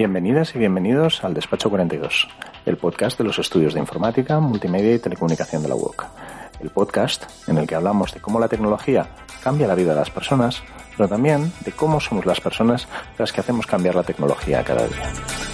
[0.00, 2.26] Bienvenidas y bienvenidos al Despacho 42,
[2.64, 6.06] el podcast de los estudios de informática, multimedia y telecomunicación de la UOC.
[6.58, 9.10] El podcast en el que hablamos de cómo la tecnología
[9.44, 10.62] cambia la vida de las personas,
[10.96, 15.49] pero también de cómo somos las personas las que hacemos cambiar la tecnología cada día.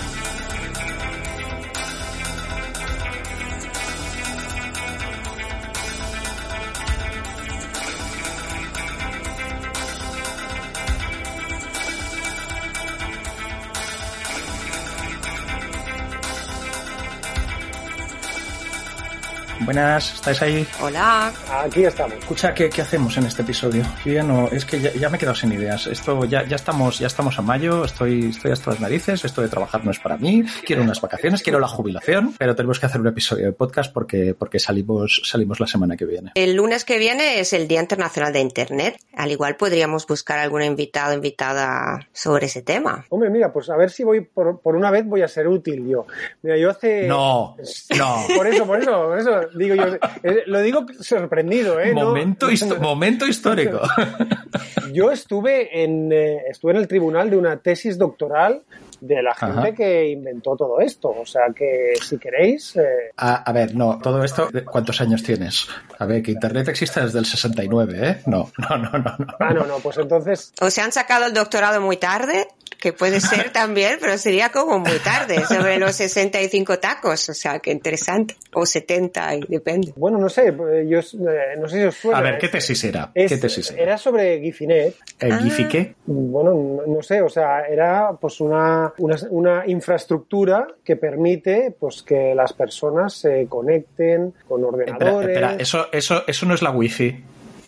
[19.66, 20.66] Buenas, ¿estáis ahí?
[20.80, 21.32] Hola.
[21.50, 22.16] Aquí estamos.
[22.18, 23.82] Escucha, ¿qué, qué hacemos en este episodio?
[24.04, 25.88] Yo ya no, es que ya, ya me he quedado sin ideas.
[25.88, 29.48] Esto ya, ya estamos, ya estamos a mayo, estoy, estoy hasta las narices, esto de
[29.48, 33.00] trabajar no es para mí, quiero unas vacaciones, quiero la jubilación, pero tenemos que hacer
[33.00, 36.30] un episodio de podcast porque, porque salimos, salimos la semana que viene.
[36.36, 39.00] El lunes que viene es el Día Internacional de Internet.
[39.16, 43.04] Al igual podríamos buscar algún invitado invitada sobre ese tema.
[43.08, 45.88] Hombre, mira, pues a ver si voy por, por una vez voy a ser útil
[45.88, 46.06] yo.
[46.42, 47.08] Mira, yo hace.
[47.08, 47.56] No,
[47.98, 48.26] no.
[48.36, 49.94] Por eso, por eso, por eso digo yo.
[50.22, 51.92] eh, Lo digo sorprendido, ¿eh?
[51.94, 53.80] No- Momento, histo- momento histórico.
[54.92, 58.62] Yo estuve en, eh, estuve en el tribunal de una tesis doctoral
[59.00, 59.72] de la gente Ajá.
[59.74, 61.08] que inventó todo esto.
[61.10, 62.76] O sea que si queréis.
[62.76, 65.66] eh, A, a ver, no, todo esto, ¿cuántos años tienes?
[65.98, 68.22] A ver, que Internet existe desde el 69, ¿eh?
[68.26, 69.16] No, no, no, no.
[69.18, 69.26] no.
[69.40, 70.52] Ah, no, no, pues entonces.
[70.60, 72.46] O se han sacado el doctorado muy tarde,
[72.80, 77.28] que puede ser también, pero sería como muy tarde, sobre los 65 tacos.
[77.28, 78.36] O sea, que interesante.
[78.54, 79.92] O 70, y depende.
[79.96, 82.18] Bueno, no sé, eh, yo eh, no sé si os suena.
[82.18, 83.10] A ver, ¿qué es- tesis era?
[83.14, 83.82] es- ¿Qué tesis era?
[83.82, 84.94] Era sobre Gifinet.
[85.20, 85.38] ¿El Ah.
[85.38, 85.94] Giphy qué?
[86.06, 92.34] Bueno, no, sé, o sea, era pues una, una, una infraestructura que permite pues que
[92.34, 95.28] las personas se conecten con Espera, ordenadores.
[95.30, 97.24] espera, eso, eso, eso no es la wifi.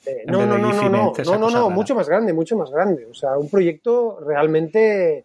[0.08, 3.06] Eh, no, no, no, no, no, no, no, no, mucho más grande, mucho más grande.
[3.06, 5.24] O sea, un proyecto realmente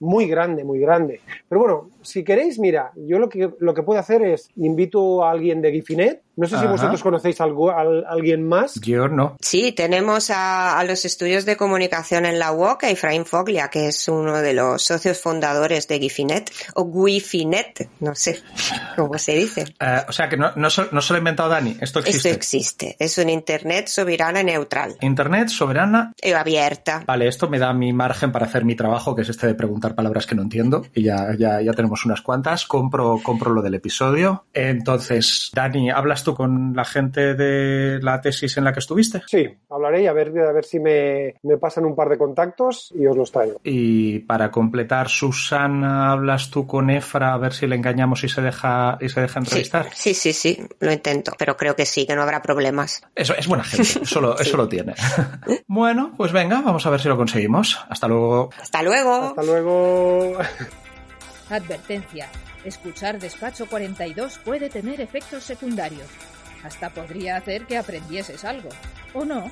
[0.00, 1.20] muy grande, muy grande.
[1.48, 5.30] Pero bueno, si queréis, mira, yo lo que, lo que puedo hacer es invito a
[5.30, 6.22] alguien de Gifinet.
[6.36, 6.70] No sé si Ajá.
[6.70, 8.80] vosotros conocéis algo, al- alguien más.
[8.80, 9.36] Yo no.
[9.40, 13.88] Sí, tenemos a, a los estudios de comunicación en la UOC, a Efraín Foglia, que
[13.88, 18.38] es uno de los socios fundadores de Gifinet, o Wifinet, no sé
[18.96, 19.64] cómo se dice.
[19.80, 21.76] Eh, o sea que no, no, se, no se lo ha inventado Dani.
[21.80, 22.28] Esto existe.
[22.28, 22.96] Esto existe.
[23.00, 24.96] Es un Internet soberana y neutral.
[25.00, 26.12] Internet soberana.
[26.22, 27.02] Y abierta.
[27.04, 29.96] Vale, esto me da mi margen para hacer mi trabajo, que es este de preguntar
[29.96, 30.86] palabras que no entiendo.
[30.94, 32.66] Y ya, ya, ya tenemos unas cuantas.
[32.66, 34.44] Compro, compro lo del episodio.
[34.52, 39.22] Entonces, Dani, ¿hablas tú con la gente de la tesis en la que estuviste?
[39.26, 42.92] Sí, hablaré y a ver, a ver si me, me pasan un par de contactos
[42.94, 43.60] y os los traigo.
[43.64, 48.40] Y para completar, Susana, ¿hablas tú con Efra a ver si le engañamos y se
[48.42, 49.86] deja, y se deja entrevistar?
[49.94, 53.02] sí, sí, sí, lo intento, pero creo que sí, que no habrá problemas.
[53.14, 54.94] Eso es buena gente, eso lo, eso lo tiene.
[55.66, 57.78] bueno, pues venga, vamos a ver si lo conseguimos.
[57.88, 58.50] Hasta luego.
[58.60, 59.14] Hasta luego.
[59.14, 60.38] Hasta luego.
[61.50, 62.28] Advertencia.
[62.64, 66.08] Escuchar Despacho 42 puede tener efectos secundarios.
[66.62, 68.68] Hasta podría hacer que aprendieses algo.
[69.14, 69.50] ¿O no?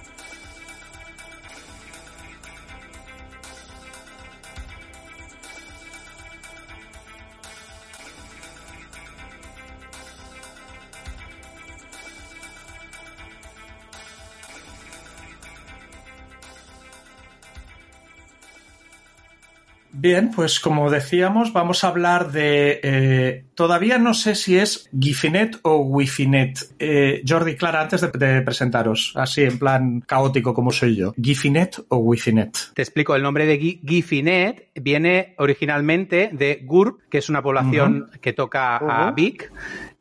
[19.99, 22.81] Bien, pues como decíamos, vamos a hablar de...
[22.83, 26.59] eh, todavía no sé si es Gifinet o Wifinet.
[26.79, 31.79] Eh, Jordi, Clara, antes de, de presentaros, así en plan caótico como soy yo, ¿Gifinet
[31.89, 32.57] o Wifinet?
[32.75, 38.11] Te explico, el nombre de Gi- Gifinet viene originalmente de Gurb, que es una población
[38.21, 39.11] que toca a.
[39.13, 39.51] Vic.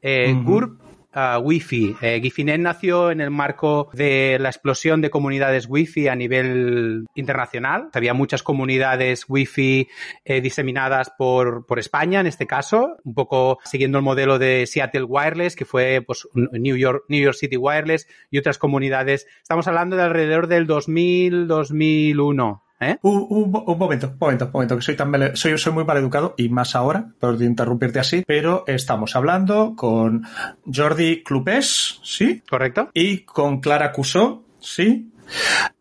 [0.01, 0.35] Eh.
[0.43, 0.77] Gurb
[1.15, 1.95] uh, Wi-Fi.
[2.01, 7.89] Eh, Gifinet nació en el marco de la explosión de comunidades Wi-Fi a nivel internacional.
[7.93, 9.87] Había muchas comunidades Wi-Fi
[10.25, 15.03] eh, diseminadas por, por España, en este caso, un poco siguiendo el modelo de Seattle
[15.03, 19.25] Wireless, que fue pues, New, York, New York City Wireless y otras comunidades.
[19.41, 22.64] Estamos hablando de alrededor del 2000-2001.
[22.85, 22.99] ¿Eh?
[23.01, 25.97] Un, un, un, momento, un momento, un momento, que soy tan soy, soy muy mal
[25.97, 30.23] educado y más ahora, por interrumpirte así, pero estamos hablando con
[30.71, 32.41] Jordi Clupés, ¿sí?
[32.49, 32.89] Correcto.
[32.93, 35.11] Y con Clara Cusó, ¿sí?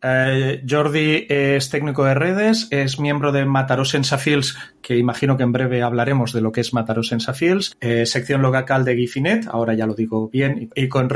[0.02, 5.52] Eh, Jordi es técnico de redes, es miembro de Mataró Sensafields, que imagino que en
[5.52, 9.86] breve hablaremos de lo que es Mataró Sensafields, eh, sección local de Gifinet, ahora ya
[9.86, 11.08] lo digo bien y, con,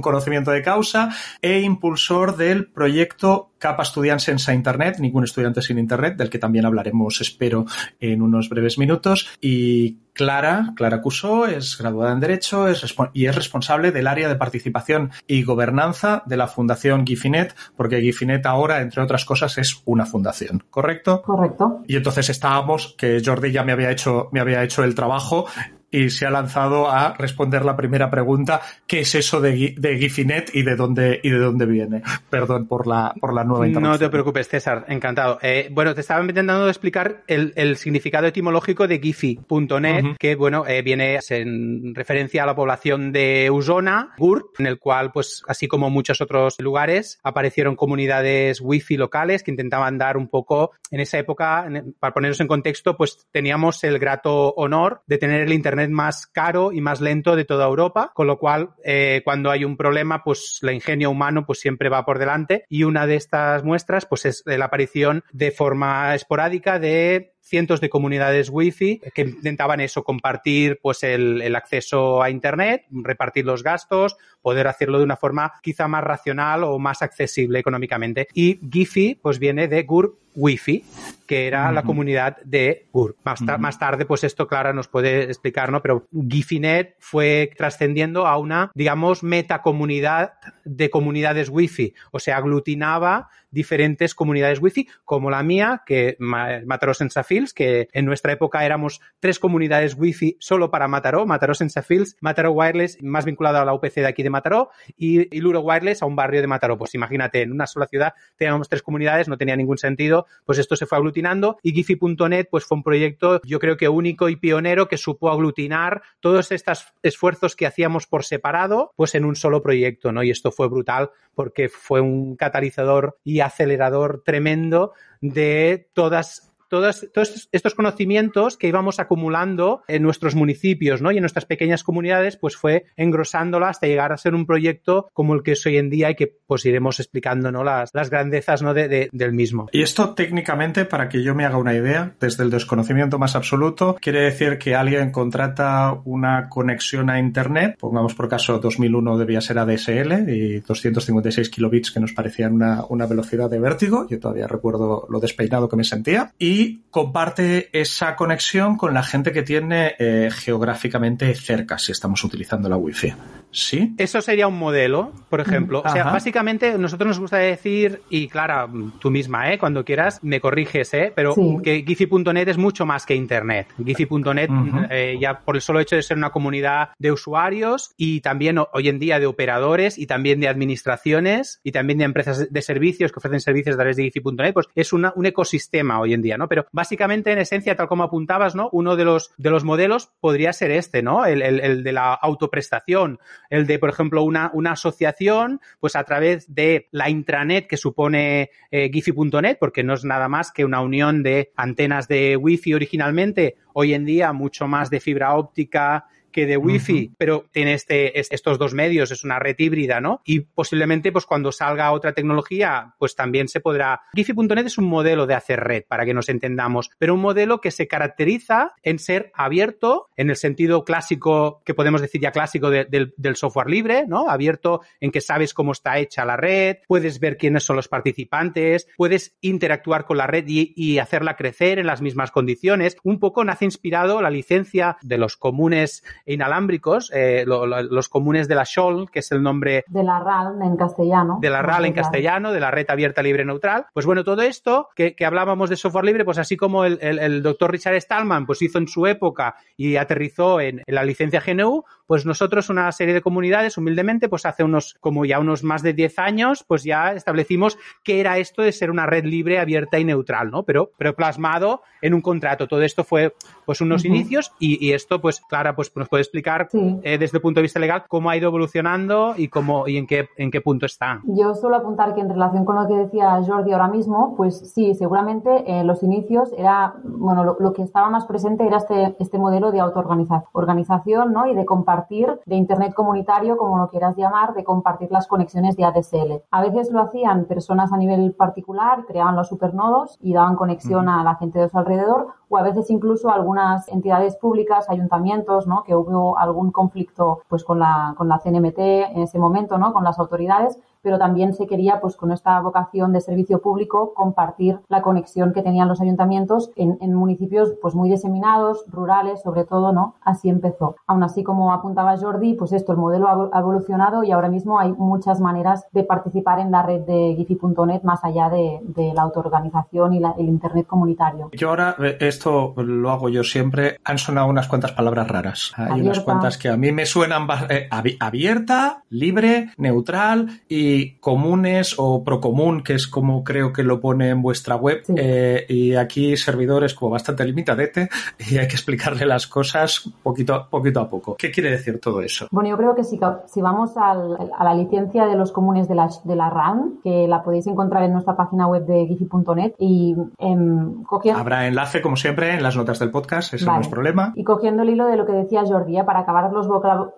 [0.00, 1.10] conocimiento de causa,
[1.40, 6.66] e impulsor del proyecto Capa Estudiants Sense Internet, ningún estudiante sin Internet, del que también
[6.66, 7.66] hablaremos, espero,
[8.00, 9.28] en unos breves minutos.
[9.40, 12.84] Y Clara, Clara Cusó, es graduada en Derecho es
[13.14, 18.44] y es responsable del área de participación y gobernanza de la Fundación Gifinet, porque Gifinet
[18.44, 21.22] ahora, entre otras cosas, es una fundación, ¿correcto?
[21.22, 21.80] Correcto.
[21.86, 25.46] Y entonces estábamos, que Jordi ya me había hecho, me había hecho el trabajo
[25.90, 30.54] y se ha lanzado a responder la primera pregunta, ¿qué es eso de, de Gifinet
[30.54, 32.02] y de dónde y de dónde viene?
[32.28, 35.38] Perdón por la por la nueva No te preocupes, César, encantado.
[35.42, 40.16] Eh, bueno, te estaba intentando explicar el, el significado etimológico de Gifi.net, uh -huh.
[40.18, 45.10] que bueno, eh, viene en referencia a la población de Usona, GURP, en el cual,
[45.12, 50.72] pues, así como muchos otros lugares, aparecieron comunidades wifi locales que intentaban dar un poco,
[50.90, 55.42] en esa época, en, para ponernos en contexto, pues teníamos el grato honor de tener
[55.42, 59.50] el internet más caro y más lento de toda Europa, con lo cual eh, cuando
[59.50, 62.64] hay un problema, pues la ingenio humano pues siempre va por delante.
[62.68, 67.90] Y una de estas muestras pues es la aparición de forma esporádica de cientos de
[67.90, 74.16] comunidades wifi que intentaban eso, compartir pues el, el, acceso a internet, repartir los gastos,
[74.42, 78.28] poder hacerlo de una forma quizá más racional o más accesible económicamente.
[78.34, 80.84] Y Gifi pues viene de GURP Wi-Fi,
[81.26, 81.74] que era uh -huh.
[81.74, 83.16] la comunidad de GURP.
[83.24, 83.58] Más, ta uh -huh.
[83.58, 85.82] más, tarde, pues esto Clara nos puede explicar, ¿no?
[85.82, 90.34] Pero Gifinet fue trascendiendo a una, digamos, metacomunidad
[90.64, 91.94] de comunidades Wi-Fi.
[92.12, 98.32] O sea, aglutinaba diferentes comunidades Wi-Fi, como la mía, que Mataró Sensafields, que en nuestra
[98.32, 103.64] época éramos tres comunidades Wi-Fi solo para Mataró, Mataró Sensafields, Mataró Wireless, más vinculado a
[103.64, 106.78] la UPC de aquí de Mataró, y, y Luro Wireless a un barrio de Mataró.
[106.78, 110.76] Pues imagínate, en una sola ciudad teníamos tres comunidades, no tenía ningún sentido, pues esto
[110.76, 114.88] se fue aglutinando, y Gifi.net pues fue un proyecto, yo creo que único y pionero
[114.88, 120.12] que supo aglutinar todos estos esfuerzos que hacíamos por separado, pues en un solo proyecto,
[120.12, 120.22] ¿no?
[120.22, 124.92] Y esto fue brutal porque fue un catalizador y acelerador tremendo
[125.22, 127.10] de todas todos,
[127.52, 131.10] estos conocimientos que íbamos acumulando en nuestros municipios ¿no?
[131.10, 135.34] y en nuestras pequeñas comunidades, pues fue engrosándola hasta llegar a ser un proyecto como
[135.34, 137.64] el que es hoy en día y que pues iremos explicando ¿no?
[137.64, 138.72] las, las grandezas ¿no?
[138.72, 139.68] de, del mismo.
[139.72, 143.96] Y esto técnicamente, para que yo me haga una idea, desde el desconocimiento más absoluto,
[144.00, 149.58] quiere decir que alguien contrata una conexión a Internet, pongamos por caso 2001 debía ser
[149.58, 155.06] ADSL y 256 kilobits que nos parecían una, una velocidad de vértigo, yo todavía recuerdo
[155.10, 156.59] lo despeinado que me sentía, y
[156.90, 162.76] comparte esa conexión con la gente que tiene eh, geográficamente cerca, si estamos utilizando la
[162.76, 163.14] Wi-Fi.
[163.52, 163.94] ¿Sí?
[163.98, 165.82] Eso sería un modelo, por ejemplo.
[165.84, 165.90] Ajá.
[165.90, 168.68] O sea, básicamente nosotros nos gusta decir, y Clara,
[169.00, 169.58] tú misma, ¿eh?
[169.58, 171.12] cuando quieras, me corriges, ¿eh?
[171.14, 171.58] pero sí.
[171.62, 173.68] que Gifi.net es mucho más que Internet.
[173.84, 174.86] Gifi.net, uh -huh.
[174.90, 178.88] eh, ya por el solo hecho de ser una comunidad de usuarios y también hoy
[178.88, 183.18] en día de operadores y también de administraciones y también de empresas de servicios que
[183.18, 186.48] ofrecen servicios a través de Gifi.net, pues es una, un ecosistema hoy en día, ¿no?
[186.50, 188.70] Pero básicamente, en esencia, tal como apuntabas, ¿no?
[188.72, 191.24] Uno de los, de los modelos podría ser este, ¿no?
[191.24, 196.52] El, el, de la autoprestación el de, por ejemplo, una, una asociación, pues a través
[196.52, 201.22] de la intranet que supone eh, Gifi.net, porque no es nada más que una unión
[201.22, 206.56] de antenas de Wi-Fi originalmente, hoy en día mucho más de fibra óptica que de
[206.56, 207.14] Wi-Fi, uh -huh.
[207.18, 210.20] pero tiene este, estos dos medios, es una red híbrida, ¿no?
[210.24, 214.02] Y posiblemente, pues cuando salga otra tecnología, pues también se podrá.
[214.14, 217.70] Gifi.net es un modelo de hacer red, para que nos entendamos, pero un modelo que
[217.70, 222.84] se caracteriza en ser abierto, en el sentido clásico, que podemos decir ya clásico de,
[222.84, 224.28] de, del software libre, ¿no?
[224.28, 228.88] Abierto en que sabes cómo está hecha la red, puedes ver quiénes son los participantes,
[228.96, 232.96] puedes interactuar con la red y, y hacerla crecer en las mismas condiciones.
[233.02, 238.64] Un poco nace inspirado la licencia de los comunes inalámbricos, eh, los comunes de la
[238.64, 239.84] SHOL, que es el nombre...
[239.88, 241.38] De la RAL en castellano.
[241.40, 243.86] De la RAL en castellano, de la red abierta, libre, neutral.
[243.92, 247.70] Pues bueno, todo esto que, hablábamos de software libre, pues así como el, el, doctor
[247.70, 252.26] Richard Stallman pues hizo en su época y aterrizó en, en la licencia GNU, pues
[252.26, 256.18] nosotros una serie de comunidades, humildemente, pues hace unos, como ya unos más de 10
[256.18, 260.50] años, pues ya establecimos qué era esto de ser una red libre, abierta y neutral,
[260.50, 260.64] ¿no?
[260.64, 262.66] Pero, pero plasmado en un contrato.
[262.66, 263.34] Todo esto fue
[263.64, 267.62] pues unos inicios y, esto, pues Clara, pues puede explicar eh, desde el punto de
[267.62, 271.20] vista legal cómo ha ido evolucionando y cómo y en qué en qué punto está.
[271.24, 274.94] Yo suelo apuntar que en relación con lo que decía Jordi ahora mismo, pues sí,
[274.94, 279.70] seguramente en los inicios era, bueno, lo, que estaba más presente era este, este modelo
[279.70, 281.46] de autoorganización, ¿no?
[281.46, 285.84] Y de compartir, de Internet comunitario, como lo quieras llamar, de compartir las conexiones de
[285.84, 286.42] ADSL.
[286.50, 291.22] A veces lo hacían personas a nivel particular, creaban los supernodos y daban conexión a
[291.22, 295.84] la gente de su alrededor, o a veces incluso algunas entidades públicas, ayuntamientos, ¿no?
[295.84, 299.92] Que hubo algún conflicto pues con la, con la CNMT en ese momento, ¿no?
[299.92, 304.80] Con las autoridades pero también se quería, pues con esta vocación de servicio público, compartir
[304.88, 310.14] la conexión que tenían los ayuntamientos en, municipios pues muy diseminados, rurales, sobre todo, ¿no?
[310.22, 310.96] Así empezó.
[311.06, 314.92] Aún así, como apuntaba Jordi, pues esto, el modelo ha evolucionado y ahora mismo hay
[314.92, 318.80] muchas maneras de participar en la red de Gifi.net más allá de,
[319.14, 321.50] la autoorganización y el Internet comunitario.
[321.52, 325.72] Yo ahora, eh, esto lo hago yo siempre, han sonado unas cuantas palabras raras.
[325.76, 327.88] Hay unas cuantas que a mí me suenan eh,
[328.20, 330.89] abierta, libre, neutral y
[331.20, 335.02] comunes o procomún, que es como creo que lo pone en vuestra web.
[335.16, 338.08] Eh, y aquí servidores como bastante limitadete
[338.50, 341.36] y hay que explicarle las cosas poquito, poquito a poco.
[341.36, 342.46] ¿Qué quiere decir todo eso?
[342.50, 346.08] Bueno, yo creo que si, si vamos a la licencia de los comunes de la,
[346.24, 351.02] de la RAM, que la podéis encontrar en nuestra página web de gifi.net y em,
[351.04, 351.40] cogiendo...
[351.40, 354.32] Habrá enlace, como siempre, en las notas del podcast, ese no es problema.
[354.36, 356.04] Y cogiendo el hilo de lo que decía Jordi, ¿eh?
[356.04, 356.66] para acabar los,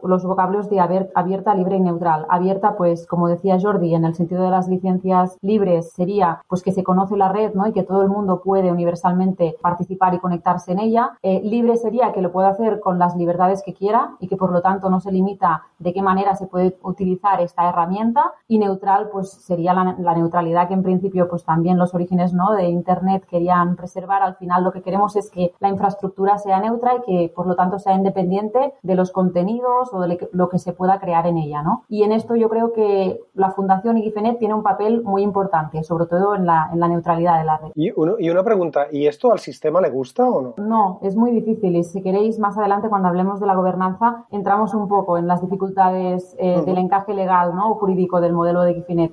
[0.02, 2.26] los vocablos de abierta, libre y neutral.
[2.28, 6.72] Abierta, pues, como decía Jordi, en el sentido de las licencias libres sería pues que
[6.72, 7.66] se conoce la red ¿no?
[7.66, 11.12] y que todo el mundo puede universalmente participar y conectarse en ella.
[11.22, 14.52] Eh, libre sería que lo pueda hacer con las libertades que quiera y que por
[14.52, 18.32] lo tanto no se limita de qué manera se puede utilizar esta herramienta.
[18.48, 22.52] Y neutral pues sería la, neutralidad que en principio pues también los orígenes ¿no?
[22.52, 24.22] de Internet querían preservar.
[24.22, 27.56] Al final lo que queremos es que la infraestructura sea neutra y que por lo
[27.56, 31.62] tanto sea independiente de los contenidos o de lo que se pueda crear en ella.
[31.62, 31.84] ¿no?
[31.88, 35.82] Y en esto yo creo que la Fundación y GIFENET tiene un papel muy importante,
[35.82, 37.68] sobre todo en la, en la neutralidad de la red.
[37.74, 40.54] Y, y, una pregunta, ¿y esto al sistema le gusta o no?
[40.56, 44.74] No, es muy difícil y si queréis más adelante cuando hablemos de la gobernanza entramos
[44.74, 47.70] un poco en las dificultades eh, del encaje legal ¿no?
[47.70, 49.12] o jurídico del modelo de GIFINET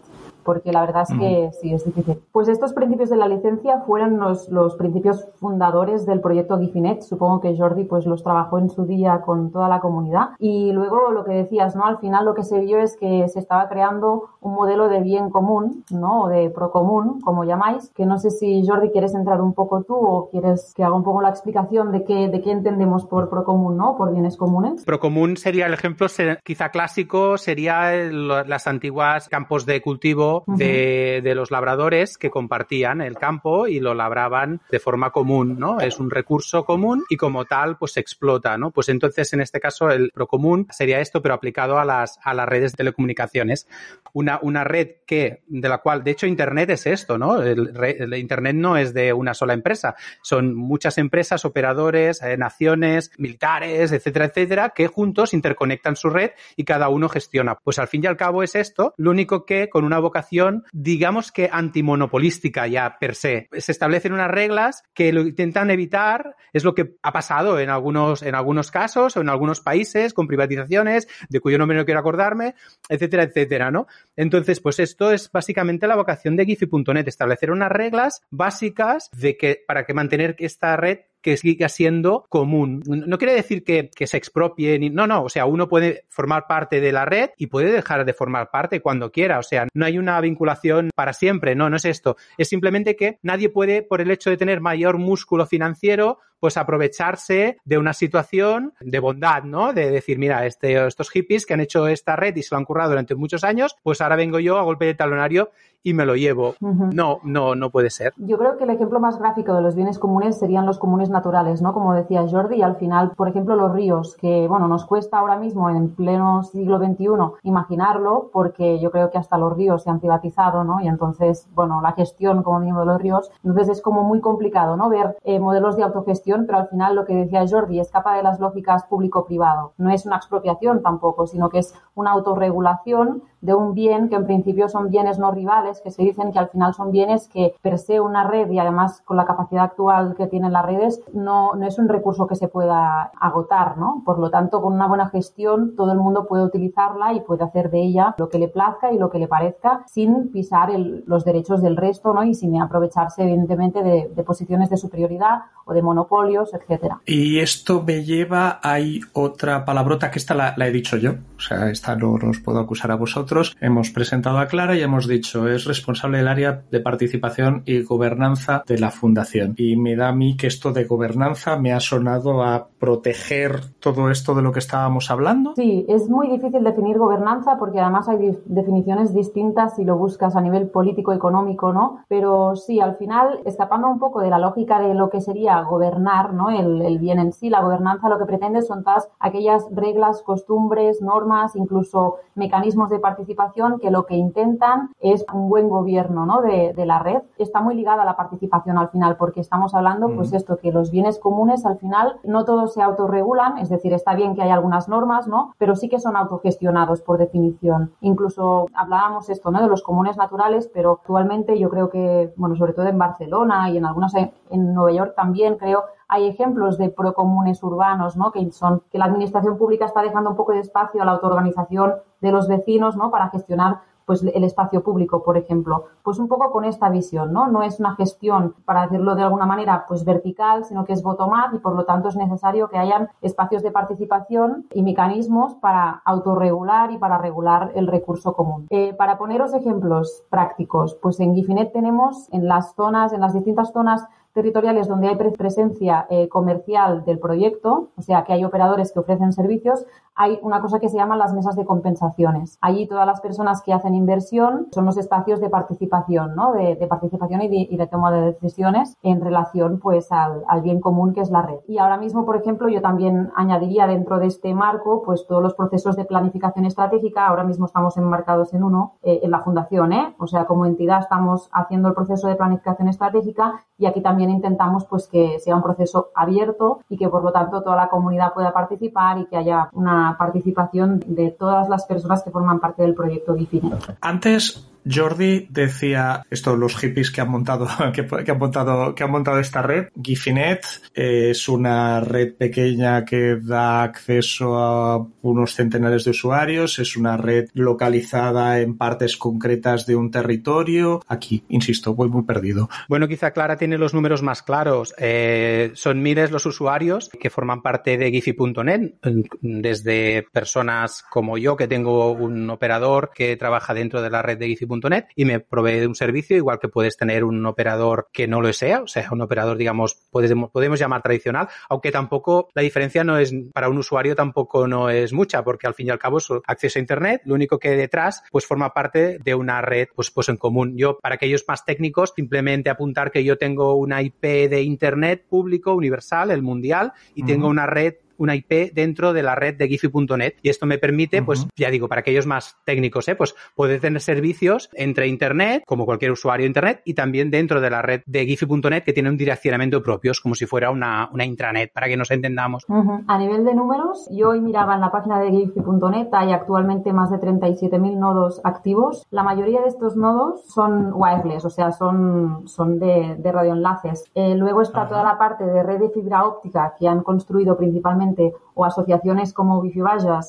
[0.50, 2.18] porque la verdad es que sí, es difícil.
[2.32, 7.04] Pues estos principios de la licencia fueron los, los principios fundadores del proyecto Gifinet.
[7.04, 10.30] Supongo que Jordi pues los trabajó en su día con toda la comunidad.
[10.40, 11.86] Y luego lo que decías, ¿no?
[11.86, 15.30] Al final lo que se vio es que se estaba creando un modelo de bien
[15.30, 16.24] común, ¿no?
[16.24, 19.94] O de procomún, como llamáis, que no sé si Jordi quieres entrar un poco tú
[19.94, 23.78] o quieres que haga un poco la explicación de qué, de qué entendemos por procomún,
[23.78, 23.96] ¿no?
[23.96, 24.84] Por bienes comunes.
[24.84, 26.08] Procomún sería el ejemplo
[26.44, 33.68] quizá clásico, sería las antiguas campos de cultivo de, los labradores que compartían el campo
[33.68, 35.80] y lo labraban de forma común, ¿no?
[35.80, 38.72] Es un recurso común y como tal, pues se explota, ¿no?
[38.72, 42.48] Pues entonces, en este caso, el procomún sería esto, pero aplicado a las, a las
[42.48, 43.68] redes de telecomunicaciones.
[44.14, 47.42] Una, una red que, de la cual, de hecho, Internet es esto, ¿no?
[47.42, 53.92] El, Internet no es de una sola empresa, son muchas empresas, operadores, eh, naciones, militares,
[53.92, 57.56] etcétera, etcétera, que juntos interconectan su red y cada uno gestiona.
[57.56, 60.29] Pues al fin y al cabo es esto, lo único que con una vocación
[60.72, 63.50] digamos que antimonopolística ya per se.
[63.58, 68.22] Se establecen unas reglas que lo intentan evitar, es lo que ha pasado en algunos,
[68.24, 72.56] en algunos casos o en algunos países con privatizaciones, de cuyo nombre no quiero acordarme,
[72.88, 73.88] etcétera, etcétera, ¿no?
[74.16, 79.64] Entonces, pues esto es básicamente la vocación de Giphy.net, establecer unas reglas básicas de que
[79.68, 82.82] para que mantener esta red que siga siendo común.
[82.86, 86.80] No quiere decir que, se expropie, ni, no, no, o sea, uno puede formar parte
[86.80, 89.98] de la red y puede dejar de formar parte cuando quiera, o sea, no hay
[89.98, 94.12] una vinculación para siempre, no, no es esto, es simplemente que nadie puede, por el
[94.12, 99.74] hecho de tener mayor músculo financiero, pues aprovecharse de una situación de bondad, ¿no?
[99.74, 102.66] De decir, mira, este, estos hippies que han hecho esta red y se lo han
[102.66, 105.52] currado durante muchos años, pues ahora vengo yo a golpe de talonario
[105.84, 106.56] y me lo llevo.
[106.60, 108.14] No, no, no puede ser.
[108.18, 111.62] Yo creo que el ejemplo más gráfico de los bienes comunes serían los comunes naturales,
[111.62, 111.74] ¿no?
[111.74, 115.38] Como decía Jordi, y al final, por ejemplo, los ríos, que, bueno, nos cuesta ahora
[115.38, 117.08] mismo en pleno siglo XXI
[117.44, 120.82] imaginarlo, porque yo creo que hasta los ríos se han privatizado, ¿no?
[120.82, 124.76] Y entonces, bueno, la gestión como mínimo de los ríos, entonces es como muy complicado,
[124.76, 124.90] ¿no?
[124.90, 128.40] Ver eh, modelos de autogestión pero al final lo que decía Jordi escapa de las
[128.40, 129.74] lógicas público-privado.
[129.78, 134.26] No es una expropiación tampoco, sino que es una autorregulación de un bien que en
[134.26, 137.78] principio son bienes no rivales, que se dicen que al final son bienes que per
[137.78, 141.68] se una red y además con la capacidad actual que tienen las redes no, no
[141.68, 144.04] es un recurso que se pueda agotar, ¿no?
[144.06, 147.70] Por lo tanto, con una buena gestión todo el mundo puede utilizarla y puede hacer
[147.70, 150.70] de ella lo que le plazca y lo que le parezca sin pisar
[151.06, 152.24] los derechos del resto, ¿no?
[152.24, 157.00] Y sin aprovecharse evidentemente de, de posiciones de superioridad o de monopolios, etcétera.
[157.06, 161.70] Y esto me lleva, hay otra palabrota que esta la, he dicho yo, o sea,
[161.70, 163.29] esta no os puedo acusar a vosotros.
[163.62, 168.64] Hemos presentado a Clara y hemos dicho es responsable del área de participación y gobernanza
[168.66, 169.54] de la fundación.
[169.58, 174.10] Y me da a mí que esto de gobernanza me ha sonado a proteger todo
[174.10, 175.54] esto de lo que estábamos hablando.
[175.56, 180.42] Sí, es muy difícil definir gobernanza porque además hay definiciones distintas si lo buscas a
[180.42, 182.00] nivel político, económico, ¿no?
[182.08, 186.34] Pero sí, al final, escapando un poco de la lógica de lo que sería gobernar,
[186.34, 186.50] ¿no?
[186.50, 187.50] El, bien en sí.
[187.50, 193.80] La gobernanza lo que pretende son todas aquellas reglas, costumbres, normas, incluso mecanismos de participación
[193.80, 196.42] que lo que intentan es un buen gobierno, ¿no?
[196.42, 197.22] De, la red.
[197.38, 200.92] Está muy ligada a la participación al final porque estamos hablando, pues esto, que los
[200.92, 204.88] bienes comunes al final no todos se autorregulan, es decir, está bien que hay algunas
[204.88, 205.54] normas, ¿no?
[205.58, 207.92] Pero sí que son autogestionados por definición.
[208.02, 209.62] Incluso hablábamos esto, ¿no?
[209.62, 213.78] De los comunes naturales, pero actualmente yo creo que, bueno, sobre todo en Barcelona y
[213.78, 218.32] en algunas en Nueva York también creo hay ejemplos de procomunes urbanos, ¿no?
[218.32, 221.94] Que son que la administración pública está dejando un poco de espacio a la autoorganización
[222.20, 223.12] de los vecinos, ¿no?
[223.12, 227.46] Para gestionar pues el espacio público, por ejemplo, pues un poco con esta visión, ¿no?
[227.46, 231.54] No es una gestión, para decirlo de alguna manera, pues vertical, sino que es bottom-up
[231.54, 236.92] y por lo tanto es necesario que hayan espacios de participación y mecanismos para autorregular
[236.92, 238.66] y para regular el recurso común.
[238.72, 243.72] Eh, para poneros ejemplos prácticos, pues en Gifinet tenemos en las zonas, en las distintas
[243.72, 249.00] zonas territoriales donde hay presencia eh, comercial del proyecto, o sea, que hay operadores que
[249.00, 249.86] ofrecen servicios,
[250.20, 252.58] hay una cosa que se llama las mesas de compensaciones.
[252.60, 256.52] Allí todas las personas que hacen inversión son los espacios de participación, ¿no?
[256.52, 261.32] De, participación y de, toma de decisiones en relación, pues, al, bien común que es
[261.32, 261.60] la red.
[261.70, 265.54] Y ahora mismo, por ejemplo, yo también añadiría dentro de este marco, pues, todos los
[265.54, 267.26] procesos de planificación estratégica.
[267.26, 270.16] Ahora mismo estamos enmarcados en uno, eh, en la fundación, ¿eh?
[270.20, 274.86] O sea, como entidad estamos haciendo el proceso de planificación estratégica y aquí también intentamos,
[274.86, 278.52] pues, que sea un proceso abierto y que, por lo tanto, toda la comunidad pueda
[278.52, 283.36] participar y que haya una participación de todas las personas que forman parte del proyecto
[283.36, 283.98] Gifinet.
[284.02, 289.40] Antes Jordi decía esto los hippies que han montado que, han montado que han montado
[289.40, 296.80] esta red Gifinet es una red pequeña que da acceso a unos centenares de usuarios
[296.80, 301.02] es una red localizada en partes concretas de un territorio.
[301.08, 302.70] Aquí insisto voy muy perdido.
[302.88, 304.94] Bueno quizá Clara tiene los números más claros.
[304.98, 308.94] Eh, son miles los usuarios que forman parte de Gifi.net
[309.42, 314.48] desde personas como yo que tengo un operador que trabaja dentro de la red de
[314.82, 318.42] Gifi y me provee de un servicio, igual que puedes tener un operador que no
[318.42, 323.04] lo sea, o sea, un operador, digamos, podemos, podemos llamar tradicional, aunque tampoco la diferencia
[323.04, 326.18] no es, para un usuario tampoco no es mucha, porque al fin y al cabo
[326.18, 330.12] es acceso a Internet, lo único que detrás, pues forma parte de una red, pues,
[330.12, 330.78] pues en común.
[330.78, 335.74] Yo, para aquellos más técnicos, simplemente apuntar que yo tengo una IP de Internet público,
[335.74, 340.36] universal, el mundial, y tengo una red una IP dentro de la red de Giphy.net
[340.42, 343.16] y esto me permite, pues ya digo, para aquellos más técnicos, ¿eh?
[343.16, 347.70] pues poder tener servicios entre Internet, como cualquier usuario de Internet, y también dentro de
[347.70, 351.72] la red de Giphy.net que tiene un direccionamiento propio, como si fuera una, una intranet,
[351.74, 352.66] para que nos entendamos.
[353.08, 357.10] A nivel de números, yo hoy miraba en la página de Giphy.net, hay actualmente más
[357.12, 359.06] de 37.000 nodos activos.
[359.12, 364.12] La mayoría de estos nodos son wireless, o sea, son, son de, de radioenlaces.
[364.16, 368.09] Eh, luego está toda la parte de red de fibra óptica que han construido principalmente
[368.54, 369.82] o asociaciones como Wi-Fi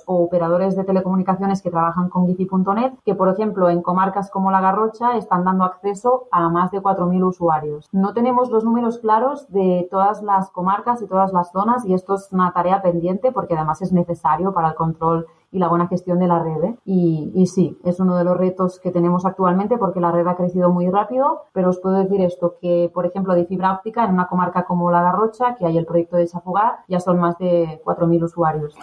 [0.06, 4.60] o operadores de telecomunicaciones que trabajan con Wi-Fi.net, que por ejemplo en comarcas como La
[4.60, 7.88] Garrocha están dando acceso a más de 4.000 usuarios.
[7.92, 12.14] No tenemos los números claros de todas las comarcas y todas las zonas y esto
[12.14, 16.18] es una tarea pendiente porque además es necesario para el control y la buena gestión
[16.18, 16.64] de la red.
[16.64, 16.76] ¿eh?
[16.84, 20.36] Y, y, sí, es uno de los retos que tenemos actualmente porque la red ha
[20.36, 24.12] crecido muy rápido, pero os puedo decir esto, que por ejemplo de fibra óptica en
[24.12, 27.80] una comarca como La Garrocha, que hay el proyecto de Chafugar, ya son más de
[27.84, 28.74] 4.000 usuarios.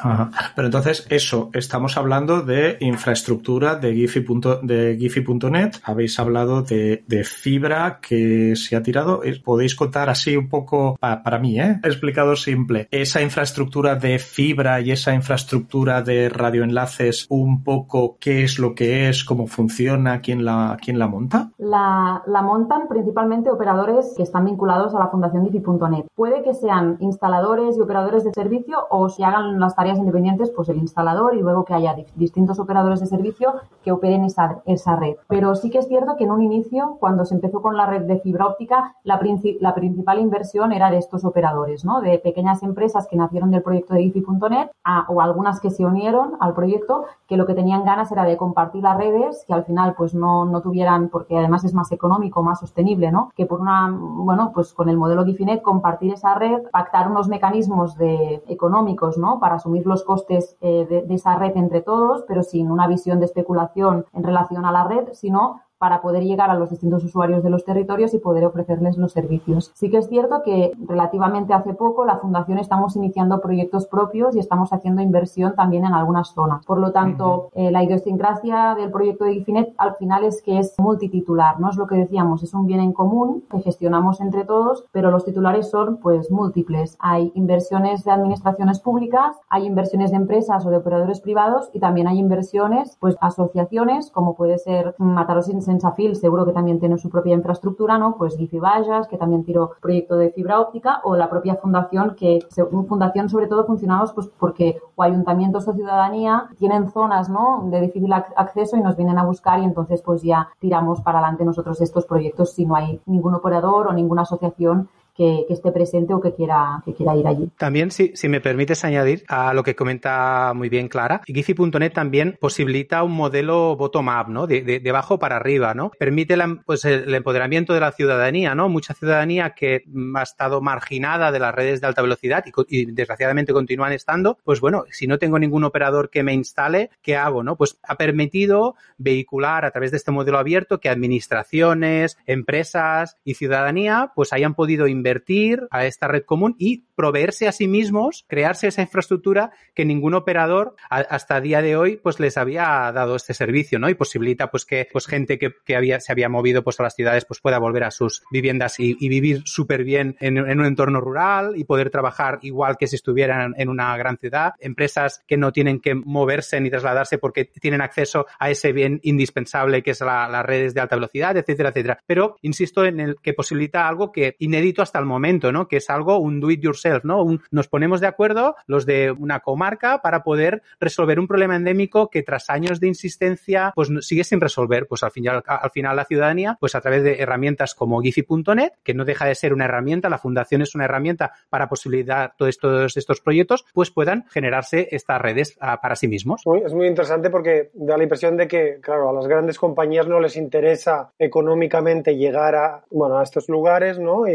[0.55, 7.99] Pero entonces eso, estamos hablando de infraestructura de Giphy.net, de habéis hablado de, de, fibra
[8.01, 11.79] que se ha tirado, podéis contar así un poco, para, para mí, ¿eh?
[11.83, 18.43] explicado simple, esa infraestructura de fibra y esa infraestructura de radio radioenlaces un poco qué
[18.43, 21.51] es lo que es, cómo funciona, quién la, quién la monta?
[21.57, 26.05] La, montan principalmente operadores que están vinculados a la Fundación Gifi.net.
[26.15, 30.69] Puede que sean instaladores y operadores de servicio o si hagan las tareas independientes, pues
[30.69, 35.15] el instalador y luego que haya distintos operadores de servicio que operen esa, esa red.
[35.27, 38.03] Pero sí que es cierto que en un inicio, cuando se empezó con la red
[38.03, 42.01] de fibra óptica, la, principal inversión era de estos operadores, ¿no?
[42.01, 44.69] De pequeñas empresas que nacieron del proyecto de Gifi.net
[45.09, 48.83] o algunas que se unieron al proyecto que lo que tenían ganas era de compartir
[48.83, 52.59] las redes que al final pues no, no tuvieran, porque además es más económico, más
[52.59, 53.31] sostenible, ¿no?
[53.35, 57.97] Que por una, bueno, pues con el modelo Gifinet compartir esa red, pactar unos mecanismos
[57.97, 59.39] de, económicos, ¿no?
[59.39, 63.19] Para asumir los costes eh, de, de esa red entre todos, pero sin una visión
[63.19, 67.43] de especulación en relación a la red, sino para poder llegar a los distintos usuarios
[67.43, 69.71] de los territorios y poder ofrecerles los servicios.
[69.75, 74.39] Sí que es cierto que relativamente hace poco la Fundación estamos iniciando proyectos propios y
[74.39, 76.65] estamos haciendo inversión también en algunas zonas.
[76.65, 80.75] Por lo tanto, eh, la idiosincrasia del proyecto de Gifinet al final es que es
[80.79, 81.69] multititular, ¿no?
[81.69, 85.25] Es lo que decíamos, es un bien en común que gestionamos entre todos, pero los
[85.25, 86.97] titulares son pues múltiples.
[86.99, 92.07] Hay inversiones de administraciones públicas, hay inversiones de empresas o de operadores privados y también
[92.07, 97.35] hay inversiones pues asociaciones como puede ser Mataros Sensafil seguro que también tiene su propia
[97.35, 98.15] infraestructura, ¿no?
[98.17, 102.39] Pues Gifi Vallas, que también tiró proyecto de fibra óptica, o la propia fundación, que
[102.87, 107.67] fundación sobre todo funcionamos pues porque o ayuntamientos o ciudadanía tienen zonas, ¿no?
[107.69, 111.45] De difícil acceso y nos vienen a buscar y entonces pues ya tiramos para adelante
[111.45, 116.21] nosotros estos proyectos si no hay ningún operador o ninguna asociación que, esté presente o
[116.21, 117.49] que quiera, que quiera ir allí.
[117.57, 122.37] También, si, si me permites añadir a lo que comenta muy bien Clara, Giphy.net también
[122.39, 124.47] posibilita un modelo bottom-up, ¿no?
[124.47, 125.91] De, de, abajo para arriba, ¿no?
[125.97, 128.69] Permite pues el empoderamiento de la ciudadanía, ¿no?
[128.69, 129.83] Mucha ciudadanía que
[130.15, 134.85] ha estado marginada de las redes de alta velocidad y, desgraciadamente continúan estando, pues bueno,
[134.91, 137.55] si no tengo ningún operador que me instale, ¿qué hago, no?
[137.55, 144.11] Pues ha permitido vehicular a través de este modelo abierto que administraciones, empresas y ciudadanía
[144.15, 148.81] pues hayan podido invertir a esta red común y proveerse a sí mismos, crearse esa
[148.81, 153.79] infraestructura que ningún operador hasta el día de hoy pues les había dado este servicio,
[153.79, 153.87] ¿no?
[153.87, 156.95] Y posibilita pues que pues gente que, que había, se había movido pues a las
[156.95, 160.65] ciudades pues pueda volver a sus viviendas y, y vivir súper bien en, en, un
[160.65, 164.53] entorno rural y poder trabajar igual que si estuvieran en una gran ciudad.
[164.59, 169.83] Empresas que no tienen que moverse ni trasladarse porque tienen acceso a ese bien indispensable
[169.83, 171.99] que es la, las redes de alta velocidad, etcétera, etcétera.
[172.05, 175.67] Pero insisto en el que posibilita algo que inédito hasta el momento, ¿no?
[175.67, 177.25] Que es algo, un do it yourself, ¿no?
[177.51, 182.23] nos ponemos de acuerdo los de una comarca para poder resolver un problema endémico que
[182.23, 184.87] tras años de insistencia, pues sigue sin resolver.
[184.87, 188.93] Pues al final, al final la ciudadanía, pues a través de herramientas como Gifi.net, que
[188.93, 193.21] no deja de ser una herramienta, la fundación es una herramienta para posibilitar todos estos,
[193.21, 196.41] proyectos, pues puedan generarse estas redes uh, para sí mismos.
[196.65, 200.19] Es muy interesante porque da la impresión de que, claro, a las grandes compañías no
[200.19, 204.27] les interesa económicamente llegar a, bueno, a estos lugares, ¿no?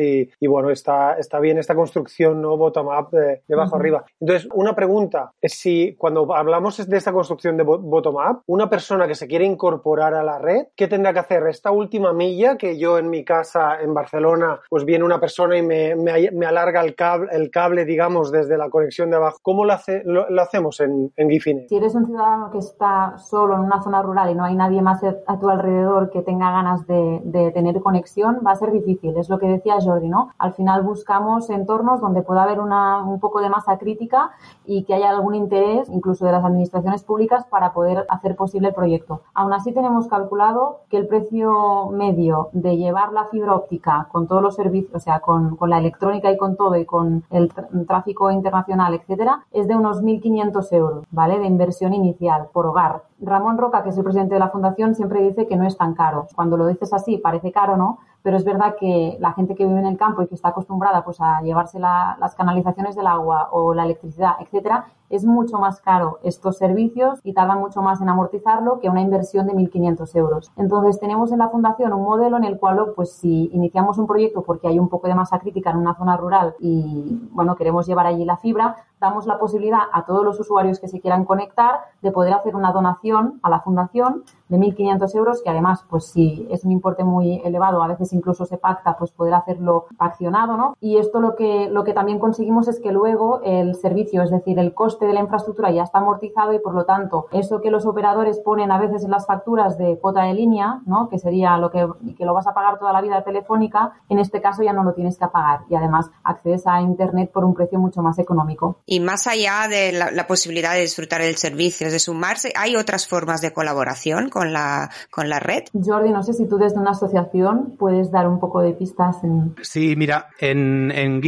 [0.53, 3.81] Bueno, está, está bien esta construcción no bottom-up de, de, bajo uh -huh.
[3.81, 4.05] arriba.
[4.21, 9.15] Entonces, una pregunta es si cuando hablamos de esta construcción de bottom-up, una persona que
[9.15, 11.47] se quiere incorporar a la red, ¿qué tendrá que hacer?
[11.47, 15.63] Esta última milla que yo en mi casa en Barcelona, pues viene una persona y
[15.63, 19.39] me, me, me alarga el cable, el cable, digamos, desde la conexión de abajo.
[19.43, 21.67] ¿Cómo lo, hace, lo, lo hacemos en, en Gifine?
[21.69, 24.83] Si eres un ciudadano que está solo en una zona rural y no hay nadie
[24.83, 29.17] más a tu alrededor que tenga ganas de, de tener conexión, va a ser difícil.
[29.17, 30.31] Es lo que decía Jordi, ¿no?
[30.43, 34.33] Al final buscamos entornos donde pueda haber una, un poco de masa crítica
[34.67, 38.75] y que haya algún interés, incluso de las administraciones públicas, para poder hacer posible el
[38.75, 39.23] proyecto.
[39.35, 44.43] Aún así, tenemos calculado que el precio medio de llevar la fibra óptica con todos
[44.43, 47.53] los servicios, o sea, con, con la electrónica y con todo y con el
[47.87, 51.39] tráfico internacional, etcétera, es de unos 1.500 euros, ¿vale?
[51.39, 53.05] De inversión inicial por hogar.
[53.21, 55.95] Ramón Roca, que es el presidente de la fundación, siempre dice que no es tan
[55.95, 56.27] caro.
[56.35, 58.01] Cuando lo dices así, parece caro, ¿no?
[58.23, 61.05] Pero es verdad que la gente que vive en el campo y que está acostumbrada
[61.05, 65.81] pues a llevarse la, las canalizaciones del agua o la electricidad, etcétera, es mucho más
[65.81, 70.51] caro estos servicios y tardan mucho más en amortizarlo que una inversión de 1.500 euros.
[70.57, 74.43] Entonces tenemos en la fundación un modelo en el cual, pues si iniciamos un proyecto
[74.43, 78.07] porque hay un poco de masa crítica en una zona rural y bueno queremos llevar
[78.07, 82.13] allí la fibra, damos la posibilidad a todos los usuarios que se quieran conectar de
[82.13, 86.65] poder hacer una donación a la fundación de 1.500 euros, que además, pues si es
[86.65, 90.77] un importe muy elevado, a veces incluso se pacta, pues poder hacerlo accionado, ¿no?
[90.81, 94.59] Y esto lo que, lo que también conseguimos es que luego el servicio, es decir,
[94.59, 97.87] el coste de la infraestructura ya está amortizado y por lo tanto, eso que los
[97.87, 101.09] operadores ponen a veces en las facturas de cuota de línea, ¿no?
[101.09, 104.41] Que sería lo que, que lo vas a pagar toda la vida telefónica, en este
[104.41, 107.79] caso ya no lo tienes que pagar y además accedes a Internet por un precio
[107.79, 108.77] mucho más económico.
[108.93, 113.41] Y más allá de la, posibilidad de disfrutar del servicio, de sumarse, ¿hay otras formas
[113.41, 115.63] de colaboración con la, con la red?
[115.73, 119.25] Jordi, no sé si tú desde una asociación puedes dar un poco de pistas.
[119.25, 119.55] En...
[119.63, 121.23] Sí, mira, en, en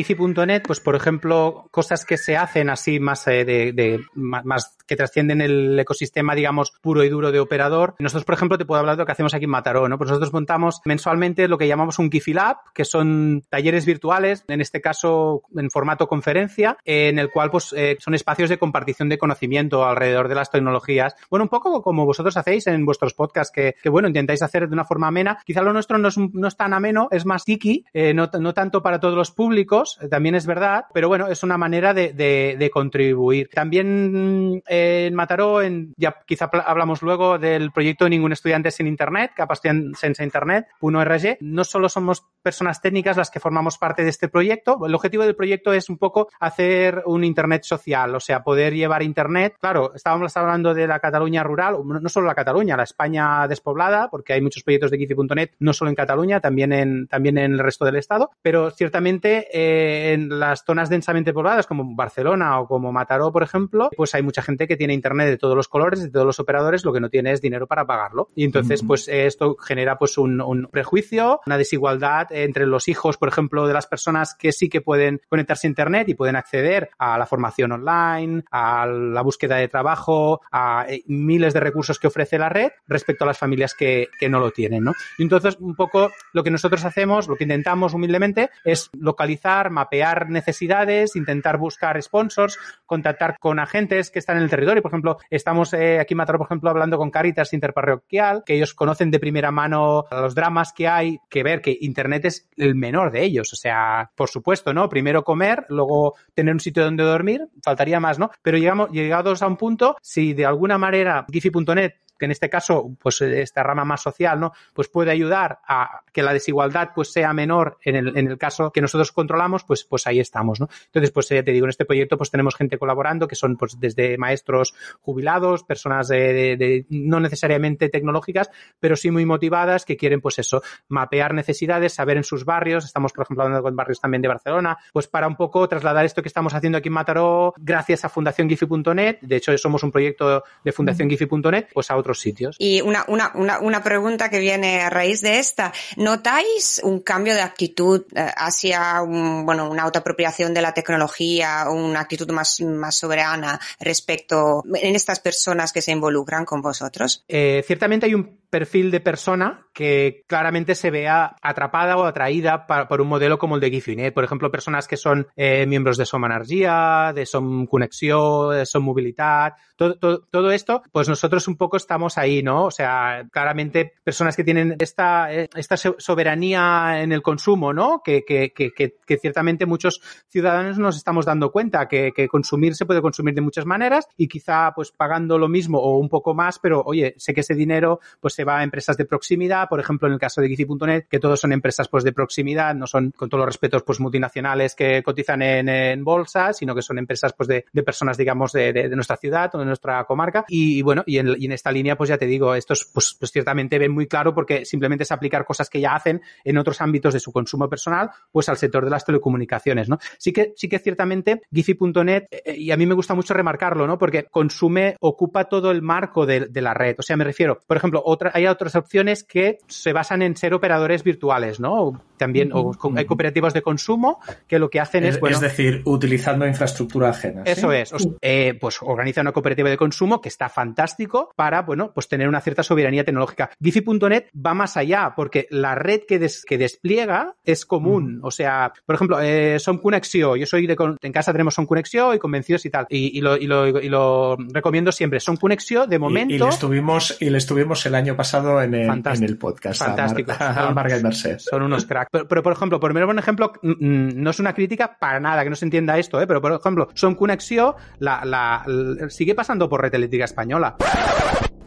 [0.62, 5.40] pues por ejemplo, cosas que se hacen así más eh, de, de más que trascienden
[5.40, 7.94] el ecosistema, digamos, puro y duro de operador.
[7.99, 9.99] Nosotros, por ejemplo, te puedo hablar de lo que hacemos aquí en Mataró, ¿no?
[9.99, 14.61] Pues nosotros montamos mensualmente lo que llamamos un Giphy Lab, que son talleres virtuales, en
[14.61, 19.18] este caso en formato conferencia, en el cual pues eh, son espacios de compartición de
[19.18, 21.14] conocimiento alrededor de las tecnologías.
[21.31, 24.75] Bueno, un poco como vosotros hacéis en vuestros podcasts, que, que bueno, intentáis hacer de
[24.75, 25.38] una forma amena.
[25.44, 28.55] Quizá lo nuestro no es, no es tan ameno, es más tiki, eh, no, no,
[28.55, 32.70] tanto para todos los públicos, eh, también es verdad, pero bueno, es una manera de,
[32.73, 33.49] contribuir.
[33.53, 39.75] También en Mataró, en, ya quizá hablamos luego del proyecto Ningún Estudiante sin Internet, Capacidad
[39.95, 41.39] Sense Internet, 1RG.
[41.41, 45.37] No solo somos personas técnicas las que formamos parte de este proyecto, el objetivo del
[45.37, 49.57] proyecto es un poco hacer un Internet social, o sea, poder llevar Internet.
[49.61, 54.33] Claro, estábamos hablando de la Cataluña rural, no solo la Cataluña, la España despoblada, porque
[54.33, 57.85] hay muchos proyectos de Giphy.net, no solo en Cataluña, también en, también en el resto
[57.85, 63.33] del estado, pero ciertamente eh, en las zonas densamente pobladas como Barcelona o como Mataró,
[63.33, 66.27] por ejemplo, pues hay mucha gente que tiene internet de todos los colores, de todos
[66.27, 68.31] los operadores, lo que no tiene es dinero para pagarlo.
[68.35, 73.29] Y entonces, pues esto genera pues un, un, prejuicio, una desigualdad entre los hijos, por
[73.29, 77.18] ejemplo, de las personas que sí que pueden conectarse a internet y pueden acceder a
[77.18, 82.38] la formación online, a la búsqueda de trabajo, a eh, miles de recursos que ofrece
[82.38, 84.92] la red respecto a las familias que, que no lo tienen, ¿no?
[85.18, 90.31] Y entonces, un poco lo que nosotros hacemos, lo que intentamos humildemente es localizar, mapear
[90.31, 94.83] necesidades, intentar buscar sponsors, contactar con agentes que están en el territorio.
[94.83, 99.11] Por ejemplo, estamos eh, aquí en por ejemplo, hablando con Caritas Interparroquial, que ellos conocen
[99.11, 103.25] de primera mano los dramas que hay, que ver que Internet es el menor de
[103.25, 103.53] ellos.
[103.53, 104.88] O sea, por supuesto, ¿no?
[104.88, 108.31] Primero comer, luego tener un sitio donde dormir, faltaría más, ¿no?
[108.43, 112.90] Pero llegamos, llegados a un punto, si de alguna manera Giphy.net que en este caso,
[113.00, 114.53] pues esta rama más social, ¿no?
[114.72, 118.70] Pues puede ayudar a que la desigualdad pues sea menor en el, en el caso
[118.70, 120.68] que nosotros controlamos, pues, pues ahí estamos, ¿no?
[120.87, 123.79] Entonces, pues ya te digo, en este proyecto pues tenemos gente colaborando que son pues
[123.79, 128.50] desde maestros jubilados, personas de, de, de no necesariamente tecnológicas,
[128.81, 133.12] pero sí muy motivadas que quieren pues eso, mapear necesidades, saber en sus barrios, estamos
[133.12, 136.29] por ejemplo hablando con barrios también de Barcelona, pues para un poco trasladar esto que
[136.29, 140.72] estamos haciendo aquí en Mataró gracias a Fundación Giphy.net, de hecho somos un proyecto de
[140.72, 142.57] Fundación Giphy.net, pues a otros sitios.
[142.59, 145.73] Y una, una, una, una, pregunta que viene a raíz de esta.
[145.97, 152.01] ¿Notáis un cambio de actitud eh, hacia un, bueno, una autoapropiación de la tecnología, una
[152.01, 157.25] actitud más, más soberana respecto en estas personas que se involucran con vosotros?
[157.29, 163.01] Eh, ciertamente hay un perfil de persona que claramente se vea atrapada o atraída por
[163.01, 164.14] un modelo como el de Gifinet.
[164.14, 168.85] Por ejemplo, personas que son eh, miembros de Som Energia, de Som Connexió, de Som
[168.85, 172.67] Movilidad, todo, todo, todo, esto, pues nosotros un poco estamos ahí, ¿no?
[172.67, 178.03] O sea, claramente personas que tienen esta, esta soberanía en el consumo, ¿no?
[178.05, 183.03] Que, que, que, que ciertamente muchos ciudadanos nos estamos dando cuenta que consumir se puede
[183.03, 186.81] consumir de muchas maneras y quizá pues pagando lo mismo o un poco más, pero
[186.87, 190.14] oye, sé que ese dinero pues se va a empresas de proximidad, por ejemplo, en
[190.14, 193.40] el caso de Giphy.net, que todos son empresas pues de proximidad, no son con todos
[193.40, 197.64] los respetos pues multinacionales que cotizan en, en bolsa, sino que son empresas pues de,
[197.83, 200.44] personas, digamos, de, nuestra ciudad o de nuestra comarca.
[200.48, 203.92] Y, bueno, y en, esta línea, pues ya te digo, estos pues, pues ciertamente ven
[203.92, 207.33] muy claro porque simplemente es aplicar cosas que ya hacen en otros ámbitos de su
[207.33, 209.98] consumo personal, pues al sector de las telecomunicaciones, ¿no?
[210.18, 213.98] Sí que, sí que ciertamente Giphy.net, eh, y a mí me gusta mucho remarcarlo, ¿no?
[213.98, 216.96] Porque consume, ocupa todo el marco de la red.
[216.98, 220.55] O sea, me refiero, por ejemplo, otra, hay otras opciones que se basan en ser
[220.55, 222.03] operadores virtuales, ¿no?
[222.16, 224.18] También o, hay cooperativas de consumo
[224.49, 227.42] que lo que hacen es, es bueno, es decir, utilizando infraestructura ajena.
[227.44, 227.53] ¿sí?
[227.53, 227.92] Eso es.
[228.20, 232.40] Eh, pues organiza una cooperativa de consumo que está fantástico para, bueno, pues tener una
[232.40, 233.51] cierta soberanía tecnológica.
[233.62, 238.18] Giphy.net va más allá porque la red que, des, que despliega es común.
[238.25, 240.35] O sea, por ejemplo, eh, Son Conexio.
[240.35, 242.87] Yo soy de, en casa tenemos Son Conexio y convencidos y tal.
[242.88, 245.20] Y, y, lo, y, lo, y lo recomiendo siempre.
[245.20, 246.35] Son Conexio, de momento.
[246.35, 248.24] Y, y le estuvimos, y le estuvimos el año pasado
[248.63, 249.81] en el, en el podcast.
[249.81, 250.33] Fantástico.
[250.33, 251.39] A, Mar a Margaret Merced.
[251.39, 252.09] Son unos cracks.
[252.11, 255.57] Pero, pero, por ejemplo, por un ejemplo, no es una crítica para nada, que no
[255.57, 256.27] se entienda esto, ¿eh?
[256.27, 260.77] pero por ejemplo, Son Conexio la, la, la, sigue pasando por red eléctrica española.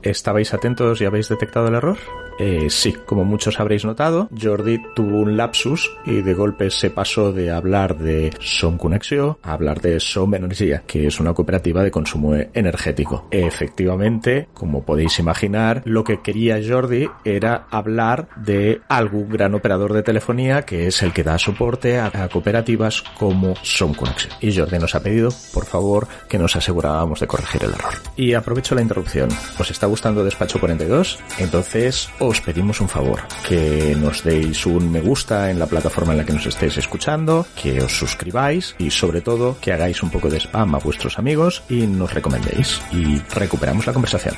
[0.02, 1.98] ¿Estabais atentos y habéis detectado el error?
[2.40, 7.32] Eh, sí, como muchos habréis notado, Jordi tuvo un lapsus y de golpe se pasó
[7.32, 11.92] de hablar de Som Connexió a hablar de Som Energía, que es una cooperativa de
[11.92, 13.28] consumo energético.
[13.32, 20.04] Efectivamente, como podéis imaginar, lo que quería Jordi era hablar de algún gran operador de
[20.04, 24.32] telefonía que es el que da soporte a, cooperativas como Som Connexió.
[24.42, 27.94] Y Jordi nos ha pedido, por favor, que nos asegurábamos de corregir el error.
[28.16, 29.30] Y aprovecho la interrupción.
[29.58, 31.20] ¿Os está gustando Despacho 42?
[31.40, 36.20] Entonces, os pedimos un favor, que nos deis un me gusta en la plataforma en
[36.20, 40.30] la que nos estéis escuchando, que os suscribáis y sobre todo que hagáis un poco
[40.30, 44.36] de spam a vuestros amigos y nos recomendéis y recuperamos la conversación.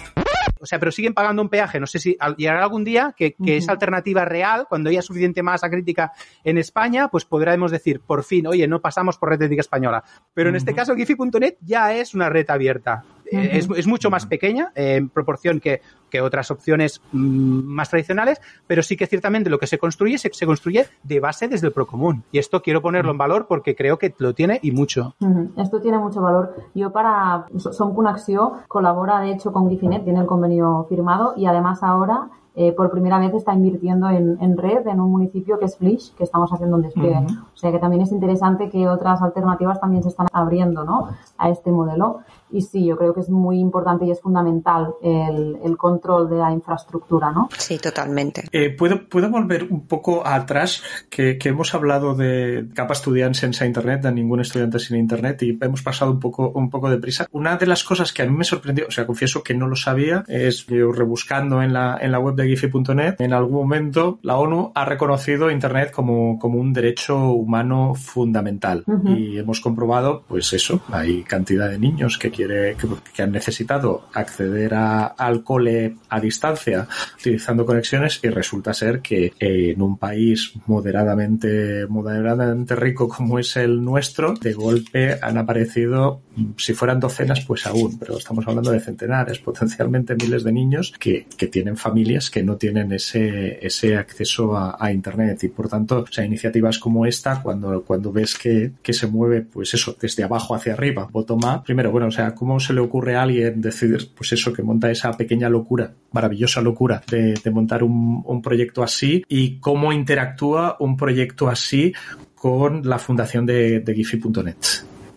[0.62, 1.80] O sea, pero siguen pagando un peaje.
[1.80, 6.12] No sé si llegará algún día que, esa alternativa real, cuando haya suficiente masa crítica
[6.44, 10.04] en España, pues podremos decir, por fin, oye, no pasamos por red crítica española.
[10.34, 13.04] Pero en este caso, Gifi.net ya es una red abierta.
[13.32, 15.82] Es, mucho más pequeña en proporción que,
[16.22, 20.88] otras opciones mm, más tradicionales, pero sí que ciertamente lo que se construye se, construye
[21.04, 22.24] de base desde el Procomún.
[22.32, 25.16] Y esto quiero ponerlo en valor porque creo que lo tiene y mucho.
[25.56, 26.56] Esto tiene mucho valor.
[26.74, 31.84] Yo para Son Acción colabora de hecho con Gifinet, tiene el convenio firmado y además
[31.84, 36.14] ahora eh, por primera vez está invirtiendo en, red en un municipio que es Flish,
[36.16, 37.26] que estamos haciendo un despliegue.
[37.54, 41.10] O sea que también es interesante que otras alternativas también se están abriendo ¿no?
[41.38, 42.22] a este modelo.
[42.52, 46.52] Y sí, yo creo que es muy importante y es fundamental el, control de la
[46.52, 47.48] infraestructura, ¿no?
[47.58, 48.46] Sí, totalmente.
[48.52, 50.82] Eh, ¿puedo, ¿Puedo volver un poco atrás?
[51.10, 55.58] Que, que hemos hablado de capa estudiantes sin Internet, de ningún estudiante sin Internet, y
[55.62, 57.28] hemos pasado un poco, un poco de prisa.
[57.32, 59.76] Una de las cosas que a mí me sorprendió, o sea, confieso que no lo
[59.76, 64.38] sabía, es yo rebuscando en la, en la web de gifi.net, en algún momento la
[64.38, 68.84] ONU ha reconocido Internet como, como un derecho humano fundamental.
[69.06, 75.06] Y hemos comprobado, pues eso, hay cantidad de niños que que, han necesitado acceder a,
[75.06, 76.88] al cole a distancia
[77.20, 83.84] utilizando conexiones y resulta ser que en un país moderadamente, moderadamente rico como es el
[83.84, 86.22] nuestro, de golpe han aparecido,
[86.58, 91.28] si fueran docenas, pues aún, pero estamos hablando de centenares, potencialmente miles de niños que,
[91.38, 96.12] que tienen familias que no tienen ese, ese acceso a, Internet y por tanto, o
[96.12, 100.56] sea, iniciativas como esta, cuando, cuando ves que, que se mueve, pues eso, desde abajo
[100.56, 104.10] hacia arriba, bottom up, primero, bueno, o sea, ¿cómo se le ocurre a alguien decidir,
[104.16, 109.24] pues eso, que monta esa pequeña locura, maravillosa locura de, montar un, un proyecto así
[109.28, 111.94] y cómo interactúa un proyecto así
[112.36, 114.56] con la fundación de, de Giphy.net?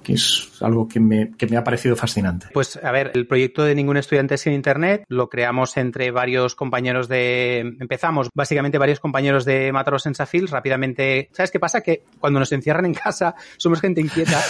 [0.02, 2.46] que es algo que me, que me ha parecido fascinante.
[2.52, 7.08] Pues a ver, el proyecto de Ningún Estudiante sin Internet lo creamos entre varios compañeros
[7.08, 7.58] de...
[7.58, 11.28] Empezamos básicamente varios compañeros de Mataros en Safil, rápidamente...
[11.32, 11.80] ¿Sabes qué pasa?
[11.80, 14.40] Que cuando nos encierran en casa somos gente inquieta,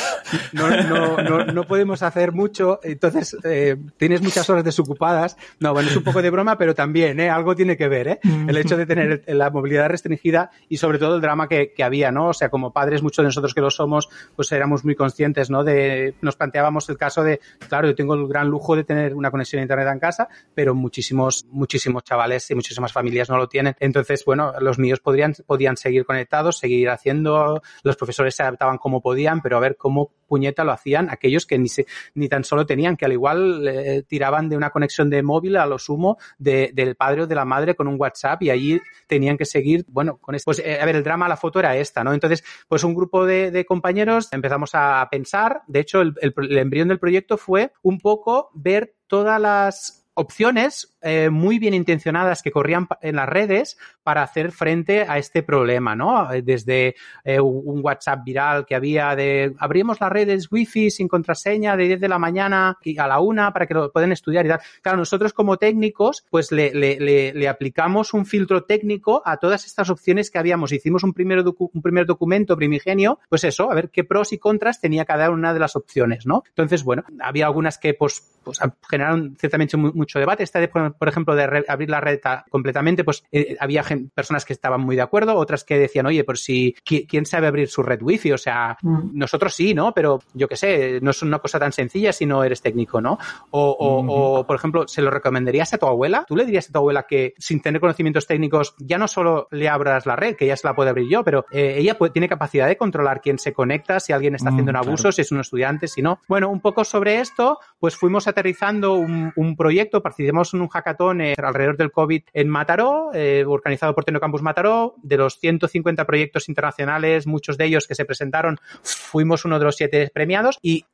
[0.52, 5.36] no, no, no, no podemos hacer mucho, entonces eh, tienes muchas horas desocupadas.
[5.60, 7.30] No, bueno, es un poco de broma, pero también, ¿eh?
[7.30, 8.20] Algo tiene que ver, ¿eh?
[8.22, 12.10] El hecho de tener la movilidad restringida y sobre todo el drama que, que había,
[12.10, 12.28] ¿no?
[12.28, 15.64] O sea, como padres, muchos de nosotros que lo somos, pues éramos muy conscientes, ¿no?
[15.64, 19.30] De nos planteábamos el caso de, claro, yo tengo el gran lujo de tener una
[19.30, 23.74] conexión a Internet en casa, pero muchísimos, muchísimos chavales y muchísimas familias no lo tienen.
[23.80, 29.00] Entonces, bueno, los niños podrían, podían seguir conectados, seguir haciendo, los profesores se adaptaban como
[29.00, 32.64] podían, pero a ver cómo puñeta lo hacían aquellos que ni, se, ni tan solo
[32.64, 36.96] tenían, que al igual eh, tiraban de una conexión de móvil a lo sumo del
[36.96, 40.34] padre o de la madre con un WhatsApp y allí tenían que seguir, bueno, con
[40.34, 40.46] esto.
[40.46, 42.14] Pues, eh, a ver, el drama, la foto era esta, ¿no?
[42.14, 46.88] Entonces, pues un grupo de, de compañeros empezamos a pensar, de hecho, el, el embrión
[46.88, 52.88] del proyecto fue un poco ver todas las opciones eh, muy bien intencionadas que corrían
[53.00, 56.28] en las redes para hacer frente a este problema, ¿no?
[56.42, 61.88] Desde eh, un WhatsApp viral que había de abrimos las redes wifi sin contraseña de
[61.88, 64.60] 10 de la mañana a la una para que lo puedan estudiar y tal.
[64.82, 70.38] Claro, nosotros como técnicos, pues le, aplicamos un filtro técnico a todas estas opciones que
[70.38, 70.72] habíamos.
[70.72, 74.80] Hicimos un primer, un primer documento primigenio, pues eso, a ver qué pros y contras
[74.80, 76.42] tenía cada una de las opciones, ¿no?
[76.48, 80.42] Entonces, bueno, había algunas que pues, pues generaron ciertamente mucho debate.
[80.42, 80.68] Esta de,
[81.08, 85.36] ejemplo, de abrir la red completamente, pues eh, había personas que estaban muy de acuerdo,
[85.36, 88.32] otras que decían, oye, por si, ¿quién sabe abrir su red wifi?
[88.32, 89.10] O sea, mm.
[89.12, 89.92] nosotros sí, ¿no?
[89.92, 93.18] Pero yo qué sé, no es una cosa tan sencilla si no eres técnico, ¿no?
[93.50, 96.24] O, por ejemplo, ¿se lo recomendarías a tu abuela?
[96.26, 99.68] ¿Tú le dirías a tu abuela que sin tener conocimientos técnicos ya no solo le
[99.68, 102.66] abras la red, que ya se la puede abrir yo, pero eh, ella tiene capacidad
[102.66, 105.40] de controlar quién se conecta, si alguien está haciendo un mm, abuso, si es un
[105.40, 106.20] estudiante, si no.
[106.28, 110.81] Bueno, un poco sobre esto, pues fuimos aterrizando un, un proyecto, participamos en un hack
[110.82, 114.94] hackathon eh, alrededor del COVID en Mataró, eh, organizado por Tecnocampus Mataró.
[115.02, 119.76] De los 150 proyectos internacionales, muchos de ellos que se presentaron, fuimos uno de los
[119.76, 120.84] siete premiados y,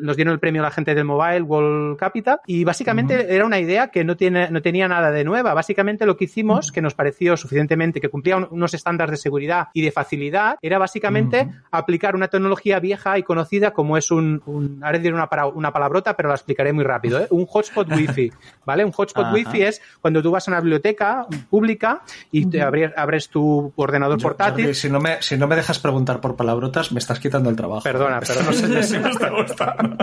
[0.00, 2.40] nos dieron el premio a la gente del Mobile World Capital.
[2.46, 5.54] Y básicamente era una idea que no, tiene, no tenía nada de nueva.
[5.54, 9.82] Básicamente lo que hicimos, que nos pareció suficientemente, que cumplía unos estándares de seguridad y
[9.82, 14.98] de facilidad, era básicamente aplicar una tecnología vieja y conocida como es un, un ahora
[14.98, 17.26] diré una, una palabrota, pero la explicaré muy rápido, ¿eh?
[17.30, 18.32] un hotspot wifi,
[18.64, 18.84] ¿vale?
[18.84, 23.72] Un hotspot wifi es cuando tú vas a una biblioteca pública y te abres, tu
[23.76, 24.74] ordenador portátil.
[24.74, 27.82] si, no me, si no me dejas preguntar por palabrotas, me estás quitando el trabajo.
[27.82, 28.46] Perdona, perdona.
[28.46, 29.96] No sé si me está gustando.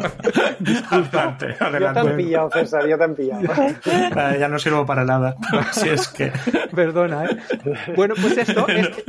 [0.89, 1.79] adelante, adelante.
[1.79, 3.41] Ya te han pillado, César, ya te han pillado.
[4.39, 5.35] ya no sirvo para nada.
[5.71, 6.31] Si es que...
[6.73, 7.37] Perdona, ¿eh?
[7.95, 8.65] Bueno, pues esto,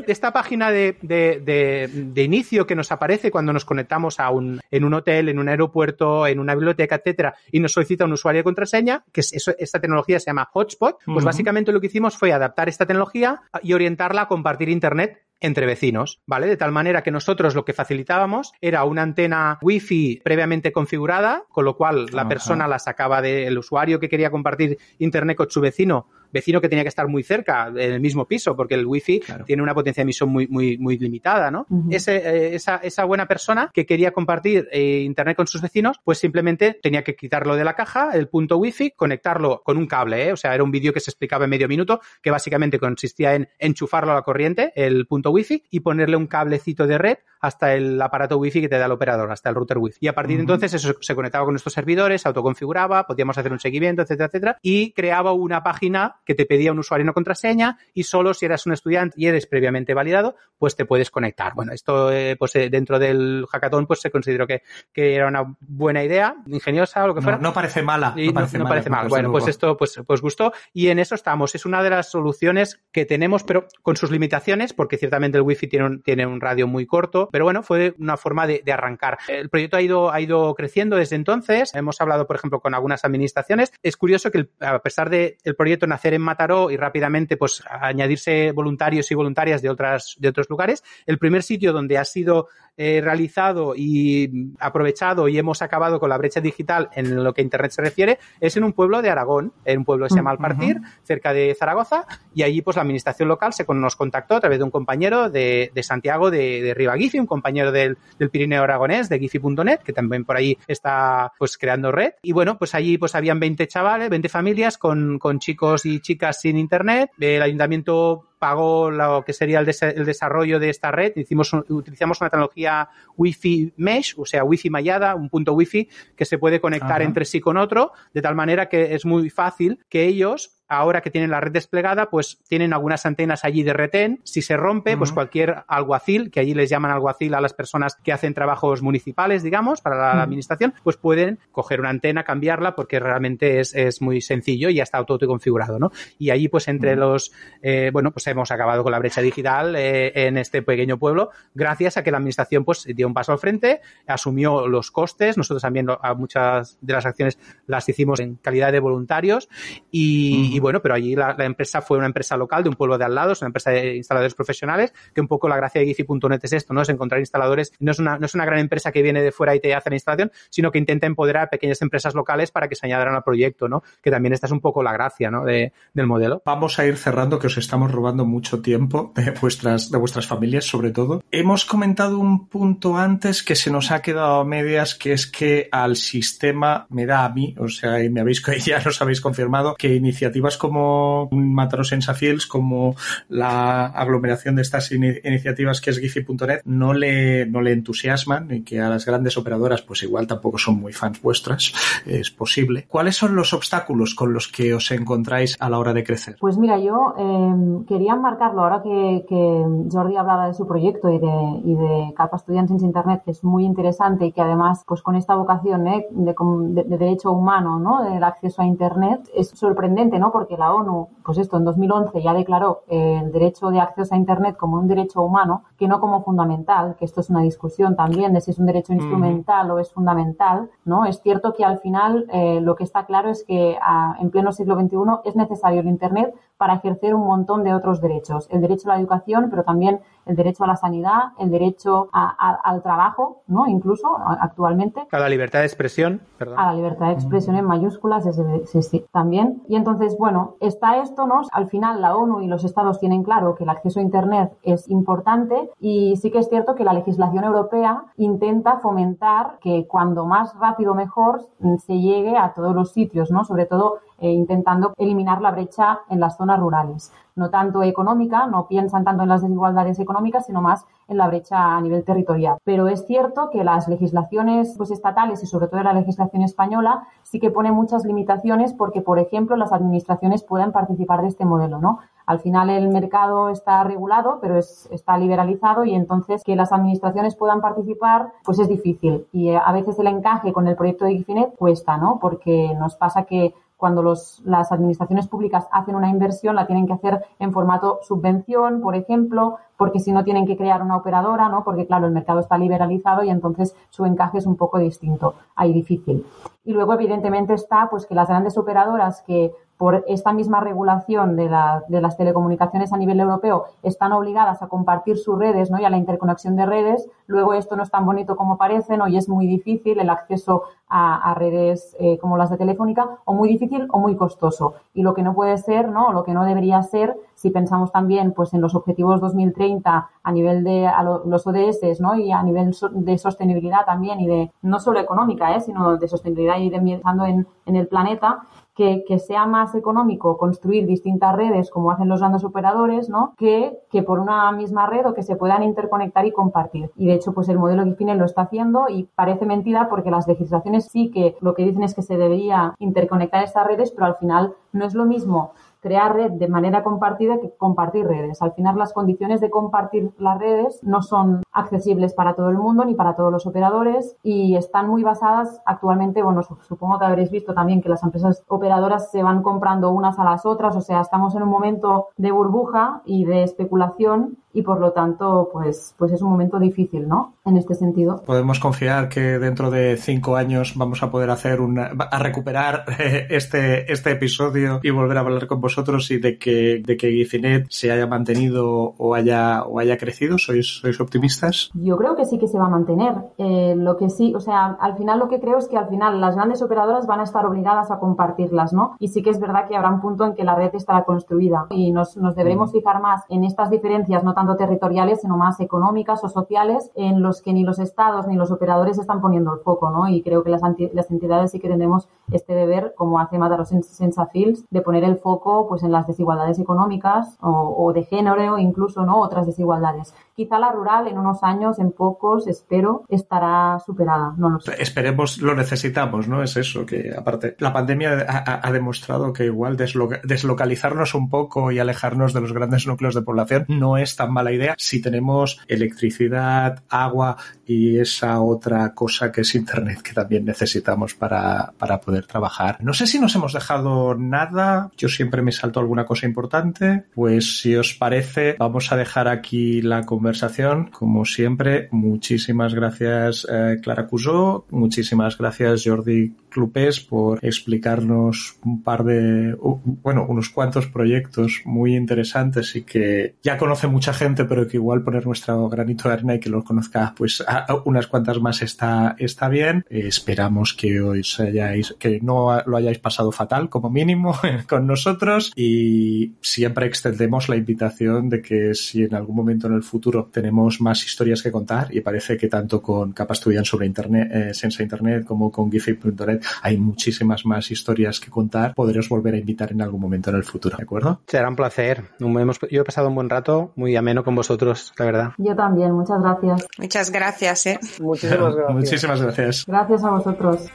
[0.07, 4.85] esta página de, de, de, inicio que nos aparece cuando nos conectamos a un, en
[4.85, 8.45] un hotel, en un aeropuerto, en una biblioteca, etcétera, y nos solicita un usuario de
[8.45, 12.33] contraseña, que es eso, esta tecnología se llama Hotspot, pues básicamente lo que hicimos fue
[12.33, 16.47] adaptar esta tecnología y orientarla a compartir Internet entre vecinos, ¿vale?
[16.47, 21.65] De tal manera que nosotros lo que facilitábamos era una antena wifi previamente configurada, con
[21.65, 26.09] lo cual la persona la sacaba del usuario que quería compartir internet con su vecino,
[26.33, 29.63] vecino que tenía que estar muy cerca, en el mismo piso, porque el wifi tiene
[29.63, 31.67] una potencia de emisión muy, muy, muy limitada, ¿no?
[31.91, 36.79] Eh, esa, esa, buena persona que quería compartir eh, internet con sus vecinos, pues simplemente
[36.83, 40.33] tenía que quitarlo de la caja, el punto wifi, conectarlo con un cable, ¿eh?
[40.33, 43.49] O sea, era un vídeo que se explicaba en medio minuto, que básicamente consistía en
[43.59, 48.01] enchufarlo a la corriente, el punto wifi y ponerle un cablecito de red hasta el
[48.01, 49.99] aparato wifi que te da el operador, hasta el router wifi.
[50.01, 53.53] Y a partir de entonces eso se conectaba con nuestros servidores, se autoconfiguraba, podíamos hacer
[53.53, 57.79] un seguimiento, etcétera, etcétera, y creaba una página que te pedía un usuario no contraseña
[57.95, 61.55] y solo si eras un estudiante y eres previamente validado, pues te puedes conectar.
[61.55, 64.63] Bueno, esto eh, pues eh, dentro del hackathon pues se consideró que,
[64.93, 67.39] que, era una buena idea, ingeniosa o lo que fuera.
[67.39, 68.15] No, parece mala.
[68.15, 69.09] no parece, parece mal.
[69.09, 71.55] Bueno, pues esto pues, pues gustó y en eso estamos.
[71.55, 75.67] Es una de las soluciones que tenemos, pero con sus limitaciones, porque ciertamente el wifi
[75.67, 79.17] tiene un, tiene un radio muy corto, pero bueno, fue una forma de, arrancar.
[79.29, 81.75] El proyecto ha ido, ha ido creciendo desde entonces.
[81.75, 83.73] Hemos hablado, por ejemplo, con algunas administraciones.
[83.83, 88.53] Es curioso que a pesar de el proyecto nacer en Mataró y rápidamente pues añadirse
[88.53, 92.49] voluntarios y voluntarias de otras, de otros lugares, el primer sitio donde ha sido
[92.81, 97.73] eh, realizado y aprovechado y hemos acabado con la brecha digital en lo que Internet
[97.73, 100.79] se refiere es en un pueblo de Aragón, en un pueblo que se llama Alpartir,
[101.03, 104.65] cerca de Zaragoza, y allí pues la administración local se nos contactó a través de
[104.65, 107.97] un compañero de, Santiago de, de Riva un compañero del,
[108.31, 112.13] Pirineo Aragonés, de Gifi.net, que también por ahí está pues creando red.
[112.23, 116.08] Y bueno, pues allí pues habían 20 chavales, 20 familias con, con chicos y chicas
[116.33, 117.11] sin internet.
[117.19, 121.13] El ayuntamiento pagó lo que sería el, desarrollo de esta red.
[121.17, 126.39] Hicimos, utilizamos una tecnología Wi-Fi mesh, o sea, Wi-Fi mallada, un punto Wi-Fi que se
[126.39, 130.59] puede conectar entre sí con otro, de tal manera que es muy fácil que ellos
[130.69, 134.21] ahora que tienen la red desplegada, pues tienen algunas antenas allí de retén.
[134.25, 138.13] Si se rompe, pues cualquier alguacil, que allí les llaman alguacil a las personas que
[138.13, 143.61] hacen trabajos municipales, digamos, para la administración, pues pueden coger una antena, cambiarla, porque realmente
[143.61, 145.91] es, es muy sencillo y ya está todo configurado, ¿no?
[146.19, 147.33] Y allí, pues entre los,
[147.63, 151.97] eh, bueno, pues hemos acabado con la brecha digital eh, en este pequeño pueblo, gracias
[151.97, 155.87] a que la administración, pues dio un paso al frente, asumió los costes, nosotros también
[155.91, 159.49] a muchas de las acciones las hicimos en calidad de voluntarios
[159.91, 163.05] y, y bueno, pero allí la, empresa fue una empresa local de un pueblo de
[163.05, 166.41] al lado, es una empresa de instaladores profesionales, que un poco la gracia de Gifi.net
[166.43, 166.83] es esto, ¿no?
[166.83, 169.55] Es encontrar instaladores, no es una, no es una gran empresa que viene de fuera
[169.55, 172.75] y te hace la instalación, sino que intenta empoderar a pequeñas empresas locales para que
[172.75, 173.83] se añadan al proyecto, ¿no?
[174.03, 175.45] Que también esta es un poco la gracia, ¿no?
[175.45, 176.43] De, del modelo.
[176.45, 180.65] Vamos a ir cerrando, que os estamos robando mucho tiempo de vuestras, de vuestras familias,
[180.65, 181.23] sobre todo.
[181.31, 185.69] Hemos comentado un punto antes que se nos ha quedado a medias, que es que
[185.73, 189.75] al sistema me da a mí, o sea, y me habéis, ya nos habéis confirmado,
[189.77, 192.97] que iniciativas como Mataros en Safiels, como
[193.29, 198.81] la aglomeración de estas iniciativas que es Giphy.net, no le, no le entusiasman y que
[198.81, 201.73] a las grandes operadoras pues igual tampoco son muy fans vuestras,
[202.07, 202.87] es posible.
[202.89, 206.37] ¿Cuáles son los obstáculos con los que os encontráis a la hora de crecer?
[206.41, 211.19] Pues mira, yo eh, quería marcarlo ahora que, que, Jordi hablaba de su proyecto y
[211.19, 215.17] de, y de Capa Estudiantes Internet, que es muy interesante y que además, pues con
[215.17, 216.07] esta vocación ¿eh?
[216.11, 218.03] de, de, derecho humano, ¿no?
[218.03, 220.33] Del acceso a Internet, es sorprendente, ¿no?
[220.33, 224.57] porque la ONU, pues esto, en 2011 ya declaró el derecho de acceso a Internet
[224.57, 228.41] como un derecho humano, que no como fundamental, que esto es una discusión también de
[228.41, 231.05] si es un derecho instrumental o es fundamental, ¿no?
[231.05, 233.77] Es cierto que al final eh, lo que está claro es que
[234.21, 238.49] en pleno siglo XXI es necesario el Internet para ejercer un montón de otros derechos.
[238.51, 242.83] El derecho a la educación, pero también el derecho a la sanidad, el derecho al
[242.83, 243.67] trabajo, ¿no?
[243.67, 245.07] Incluso actualmente.
[245.11, 246.59] A la libertad de expresión, perdón.
[246.59, 248.25] A la libertad de expresión en mayúsculas,
[248.67, 249.63] sí, sí, también.
[249.69, 251.41] Y entonces, bueno, está esto, ¿no?
[251.53, 254.89] Al final la ONU y los estados tienen claro que el acceso a Internet es
[254.89, 260.55] importante y sí que es cierto que la legislación europea intenta fomentar que cuando más
[260.59, 261.49] rápido mejor
[261.85, 263.45] se llegue a todos los sitios, ¿no?
[263.45, 267.13] Sobre todo eh, intentando eliminar la brecha en las zonas rurales.
[267.39, 271.77] No tanto económica, no piensan tanto en las desigualdades económicas, sino más en la brecha
[271.77, 272.59] a nivel territorial.
[272.65, 277.41] Pero es cierto que las legislaciones pues, estatales y sobre todo la legislación española sí
[277.41, 282.01] que pone muchas limitaciones porque, por ejemplo, las administraciones pueden participar de este modelo, ¿no?
[282.27, 287.63] Al final el mercado está regulado, pero está liberalizado y entonces que las administraciones puedan
[287.63, 289.27] participar, pues es difícil.
[289.33, 292.19] Y a veces el encaje con el proyecto de Gifinet cuesta, ¿no?
[292.21, 296.93] Porque nos pasa que cuando los, las administraciones públicas hacen una inversión, la tienen que
[296.93, 301.63] hacer en formato subvención, por ejemplo, porque si no tienen que crear una operadora, ¿no?
[301.63, 305.73] Porque claro, el mercado está liberalizado y entonces su encaje es un poco distinto, ahí
[305.73, 306.27] difícil.
[306.65, 311.49] Y luego, evidentemente, está pues que las grandes operadoras que por esta misma regulación de,
[311.49, 315.81] las telecomunicaciones a nivel europeo están obligadas a compartir sus redes ¿no?
[315.81, 319.07] y a la interconexión de redes, luego esto no es tan bonito como parece ¿no?
[319.07, 323.49] y es muy difícil el acceso a, redes eh, como las de Telefónica, o muy
[323.49, 324.75] difícil o muy costoso.
[324.95, 326.13] Y lo que no puede ser, ¿no?
[326.13, 330.65] lo que no debería ser, si pensamos también pues, en los objetivos 2030 a nivel
[330.65, 330.91] de
[331.25, 332.17] los ODS ¿no?
[332.17, 335.61] y a nivel de sostenibilidad también y de no solo económica, ¿eh?
[335.61, 338.41] sino de sostenibilidad y de pensando en, en el planeta,
[338.79, 343.35] que, sea más económico construir distintas redes como hacen los grandes operadores, ¿no?
[343.37, 346.91] Que, que por una misma red o que se puedan interconectar y compartir.
[346.97, 350.29] Y de hecho, pues el modelo Gifine lo está haciendo y parece mentira porque las
[350.29, 354.17] legislaciones sí que lo que dicen es que se debería interconectar estas redes, pero al
[354.17, 358.43] final no es lo mismo crear red de manera compartida que compartir redes.
[358.43, 362.85] Al final las condiciones de compartir las redes no son accesibles para todo el mundo
[362.85, 367.55] ni para todos los operadores y están muy basadas actualmente, bueno, supongo que habréis visto
[367.55, 371.35] también que las empresas operadoras se van comprando unas a las otras, o sea, estamos
[371.35, 376.23] en un momento de burbuja y de especulación y por lo tanto, pues, pues es
[376.23, 377.35] un momento difícil, ¿no?
[377.45, 378.23] En este sentido.
[378.27, 382.85] Podemos confiar que dentro de cinco años vamos a poder hacer una, a recuperar
[383.31, 387.67] este, este episodio y volver a hablar con vosotros y de que, de que Gifinet
[387.71, 390.39] se haya mantenido o haya, o haya crecido.
[390.39, 391.71] ¿Sois, sois optimistas?
[391.75, 393.15] Yo creo que sí que se va a mantener.
[393.39, 396.21] Eh, lo que sí, o sea, al final lo que creo es que al final
[396.21, 398.97] las grandes operadoras van a estar obligadas a compartirlas, ¿no?
[398.99, 401.67] Y sí que es verdad que habrá un punto en que la red estará construida
[401.71, 402.73] y nos, nos deberemos mm.
[402.73, 407.43] fijar más en estas diferencias, no tanto territoriales, sino más económicas o sociales, en los
[407.43, 410.09] que ni los estados ni los operadores están poniendo el foco, ¿no?
[410.09, 410.63] Y creo que las,
[410.93, 415.17] las entidades sí que tenemos este deber, como hace Mataros en Sensafils, de poner el
[415.17, 419.21] foco pues en las desigualdades económicas o, o de género o incluso, ¿no?
[419.21, 420.15] Otras desigualdades.
[420.35, 424.35] Quizá la rural en unos años, en pocos, espero, estará superada.
[424.37, 424.81] No lo sé.
[424.81, 426.45] Esperemos, lo necesitamos, ¿no?
[426.45, 432.33] Es eso, que aparte, la pandemia ha, demostrado que igual deslocalizarnos un poco y alejarnos
[432.35, 437.37] de los grandes núcleos de población no es tan mala idea si tenemos electricidad, agua
[437.67, 442.79] y esa otra cosa que es Internet que también necesitamos para, para poder trabajar.
[442.81, 444.91] No sé si nos hemos dejado nada.
[444.97, 447.05] Yo siempre me salto alguna cosa importante.
[447.15, 450.91] Pues si os parece, vamos a dejar aquí la conversación.
[450.91, 459.05] Como siempre, muchísimas gracias eh, Clara Cusó, muchísimas gracias Jordi Clupés por explicarnos un par
[459.05, 459.57] de,
[460.03, 465.05] bueno, unos cuantos proyectos muy interesantes y que ya conoce mucha gente, pero que igual
[465.05, 467.45] poner nuestro granito de arena y que los conozca, pues
[467.85, 469.85] unas cuantas más está, está bien.
[469.89, 474.35] esperamos que os hayáis, que no lo hayáis pasado fatal, como mínimo,
[474.69, 479.85] con nosotros y siempre extendemos la invitación de que si en algún momento en el
[479.85, 484.29] futuro tenemos más historias que contar y parece que tanto con Capa Estudian sobre Internet,
[484.33, 488.75] eh, Sensa Internet como con Giphy.net hay muchísimas más historias que contar.
[488.75, 491.21] Podréis volver a invitar en algún momento en el futuro, ¿de acuerdo?
[491.27, 492.05] Será un placer.
[492.19, 495.33] yo he pasado un buen rato, muy ameno con vosotros, la verdad.
[495.39, 496.67] Yo también, muchas gracias.
[496.79, 497.81] Muchas gracias, ¿eh?
[498.01, 498.75] Muchísimas gracias.
[498.75, 499.65] Muchísimas gracias.
[499.67, 500.67] Gracias a vosotros.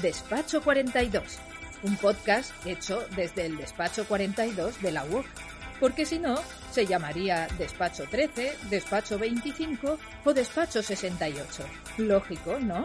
[0.00, 1.22] Despacho 42,
[1.84, 5.26] un podcast hecho desde el Despacho 42 de la UOC
[5.82, 6.36] porque si no,
[6.70, 11.64] se llamaría despacho 13, despacho 25 o despacho 68.
[11.98, 12.84] Lógico, ¿no?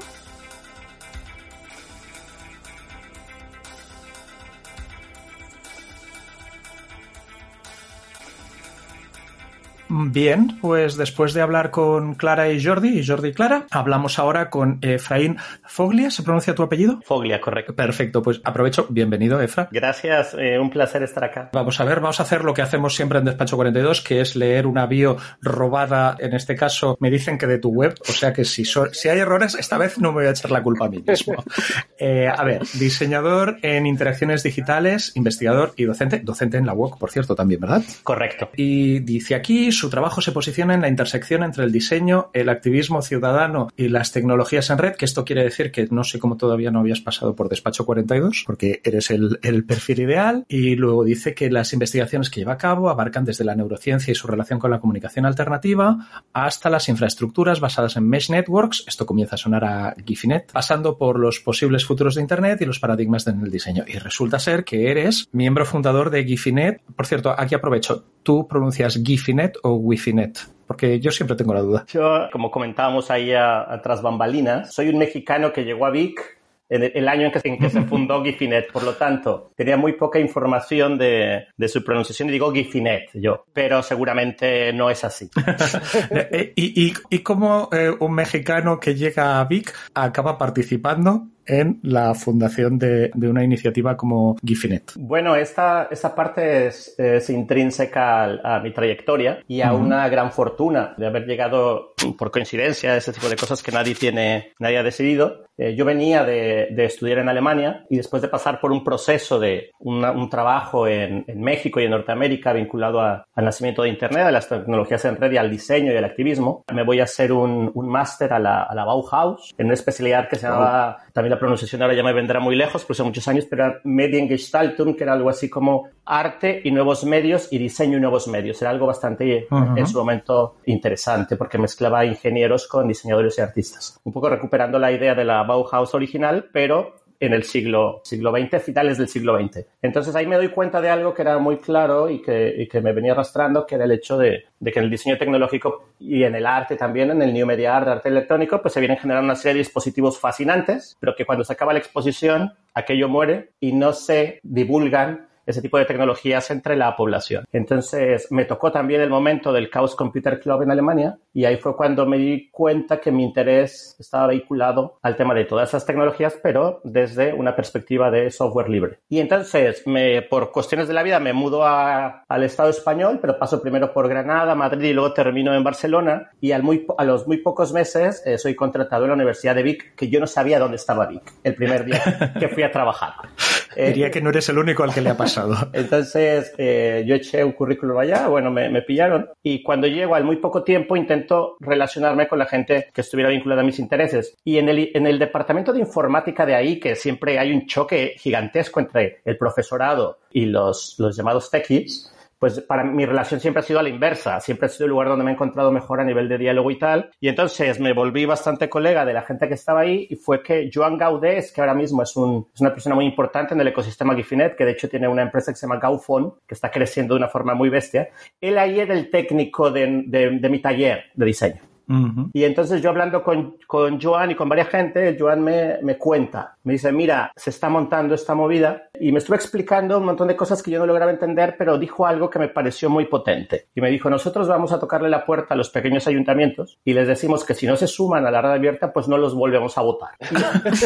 [9.89, 14.49] Bien, pues después de hablar con Clara y Jordi, y Jordi y Clara, hablamos ahora
[14.49, 16.11] con Efraín Foglia.
[16.11, 16.99] ¿Se pronuncia tu apellido?
[17.05, 17.73] Foglia, correcto.
[17.73, 18.87] Perfecto, pues aprovecho.
[18.89, 19.69] Bienvenido, Efra.
[19.71, 21.49] Gracias, eh, un placer estar acá.
[21.53, 24.35] Vamos a ver, vamos a hacer lo que hacemos siempre en Despacho 42, que es
[24.35, 26.17] leer una bio robada.
[26.19, 29.19] En este caso, me dicen que de tu web, o sea que si, si hay
[29.19, 31.35] errores, esta vez no me voy a echar la culpa a mí mismo.
[31.99, 36.19] Eh, a ver, diseñador en interacciones digitales, investigador y docente.
[36.23, 37.81] Docente en la UOC, por cierto, también, ¿verdad?
[38.03, 38.51] Correcto.
[38.55, 43.01] Y dice aquí, su trabajo se posiciona en la intersección entre el diseño, el activismo
[43.01, 46.71] ciudadano y las tecnologías en red, que esto quiere decir que no sé cómo todavía
[46.71, 50.45] no habías pasado por Despacho 42, porque eres el, perfil ideal.
[50.47, 54.15] Y luego dice que las investigaciones que lleva a cabo abarcan desde la neurociencia y
[54.15, 59.35] su relación con la comunicación alternativa hasta las infraestructuras basadas en mesh networks, esto comienza
[59.35, 63.41] a sonar a Gifinet, pasando por los posibles futuros de Internet y los paradigmas en
[63.41, 63.83] el diseño.
[63.87, 66.81] Y resulta ser que eres miembro fundador de Gifinet.
[66.95, 70.39] Por cierto, aquí aprovecho, ¿tú pronuncias Gifinet o Wifinet?
[70.65, 71.85] Porque yo siempre tengo la duda.
[71.87, 76.37] Yo, como comentábamos ahí atrás bambalinas, soy un mexicano que llegó a Vic
[76.69, 78.71] en el año en que, en que se fundó Gifinet.
[78.71, 83.45] Por lo tanto, tenía muy poca información de, de, su pronunciación y digo Gifinet yo,
[83.53, 85.29] pero seguramente no es así.
[86.55, 92.13] ¿Y, y, y cómo eh, un mexicano que llega a Vic acaba participando en la
[92.13, 94.93] fundación de, de una iniciativa como Gifinet?
[94.97, 99.85] Bueno, esta, esta parte es, es intrínseca a, a, mi trayectoria y a uh -huh.
[99.85, 103.95] una gran fortuna de haber llegado por coincidencia a ese tipo de cosas que nadie
[103.95, 105.47] tiene, nadie ha decidido.
[105.57, 109.39] Eh, yo venía de, de, estudiar en Alemania y después de pasar por un proceso
[109.39, 113.89] de una, un trabajo en, en, México y en Norteamérica vinculado a, al nacimiento de
[113.89, 117.05] Internet, a las tecnologías en red y al diseño y al activismo, me voy a
[117.05, 120.97] hacer un, un máster a la, a la Bauhaus en una especialidad que se llamaba,
[121.11, 123.81] también la pronunciación ahora ya me vendrá muy lejos, pues hace muchos años, pero era
[123.83, 128.61] Mediengestaltung, que era algo así como arte y nuevos medios y diseño y nuevos medios.
[128.61, 129.79] Era algo bastante uh -huh.
[129.79, 133.99] en su momento interesante porque mezclaba ingenieros con diseñadores y artistas.
[134.03, 138.61] Un poco recuperando la idea de la Bauhaus original, pero en el siglo, siglo XX,
[138.61, 139.65] finales del siglo XX.
[139.81, 142.93] Entonces ahí me doy cuenta de algo que era muy claro y que, que me
[142.93, 146.35] venía arrastrando, que era el hecho de, de, que en el diseño tecnológico y en
[146.35, 149.35] el arte también, en el New Media Art, arte electrónico, pues se vienen generando una
[149.35, 153.93] serie de dispositivos fascinantes, pero que cuando se acaba la exposición, aquello muere y no
[153.93, 157.45] se divulgan ese tipo de tecnologías entre la población.
[157.51, 161.75] Entonces, me tocó también el momento del Chaos Computer Club en Alemania y ahí fue
[161.75, 166.37] cuando me di cuenta que mi interés estaba vinculado al tema de todas esas tecnologías,
[166.43, 168.99] pero desde una perspectiva de software libre.
[169.09, 173.61] Y entonces, me, por cuestiones de la vida, me mudo al Estado español, pero paso
[173.61, 178.21] primero por Granada, Madrid y luego termino en Barcelona y a los muy pocos meses
[178.25, 181.33] eh, soy contratado en la Universidad de Vic, que yo no sabía dónde estaba Vic
[181.43, 183.13] el primer día que fui a trabajar.
[183.85, 185.55] Diría que no eres el único al que le ha pasado.
[185.73, 190.23] Entonces, eh, yo eché un currículum allá, bueno, me, me, pillaron y cuando llego al
[190.23, 194.35] muy poco tiempo intento relacionarme con la gente que estuviera vinculada a mis intereses.
[194.43, 198.15] Y en el, en el departamento de informática de ahí, que siempre hay un choque
[198.17, 203.63] gigantesco entre el profesorado y los, los llamados techies, pues para mi relación siempre ha
[203.63, 206.03] sido a la inversa, siempre ha sido el lugar donde me he encontrado mejor a
[206.03, 209.55] nivel de diálogo y tal, y entonces me volví bastante colega de la gente que
[209.55, 212.95] estaba ahí y fue que Joan Gaudés, que ahora mismo es, un, es una persona
[212.95, 215.79] muy importante en el ecosistema Gifinet, que de hecho tiene una empresa que se llama
[215.79, 218.09] Gaufon, que está creciendo de una forma muy bestia,
[218.39, 221.76] él ahí era el técnico de, de, de mi taller de diseño.
[221.89, 222.29] Uh -huh.
[222.33, 225.97] Y entonces yo hablando con, con Joan y con varias gente, el Joan me, me
[225.97, 230.27] cuenta, me dice, mira, se está montando esta movida y me estuvo explicando un montón
[230.27, 233.67] de cosas que yo no lograba entender, pero dijo algo que me pareció muy potente.
[233.73, 237.07] Y me dijo, nosotros vamos a tocarle la puerta a los pequeños ayuntamientos y les
[237.07, 239.81] decimos que si no se suman a la red abierta, pues no los volvemos a
[239.81, 240.11] votar.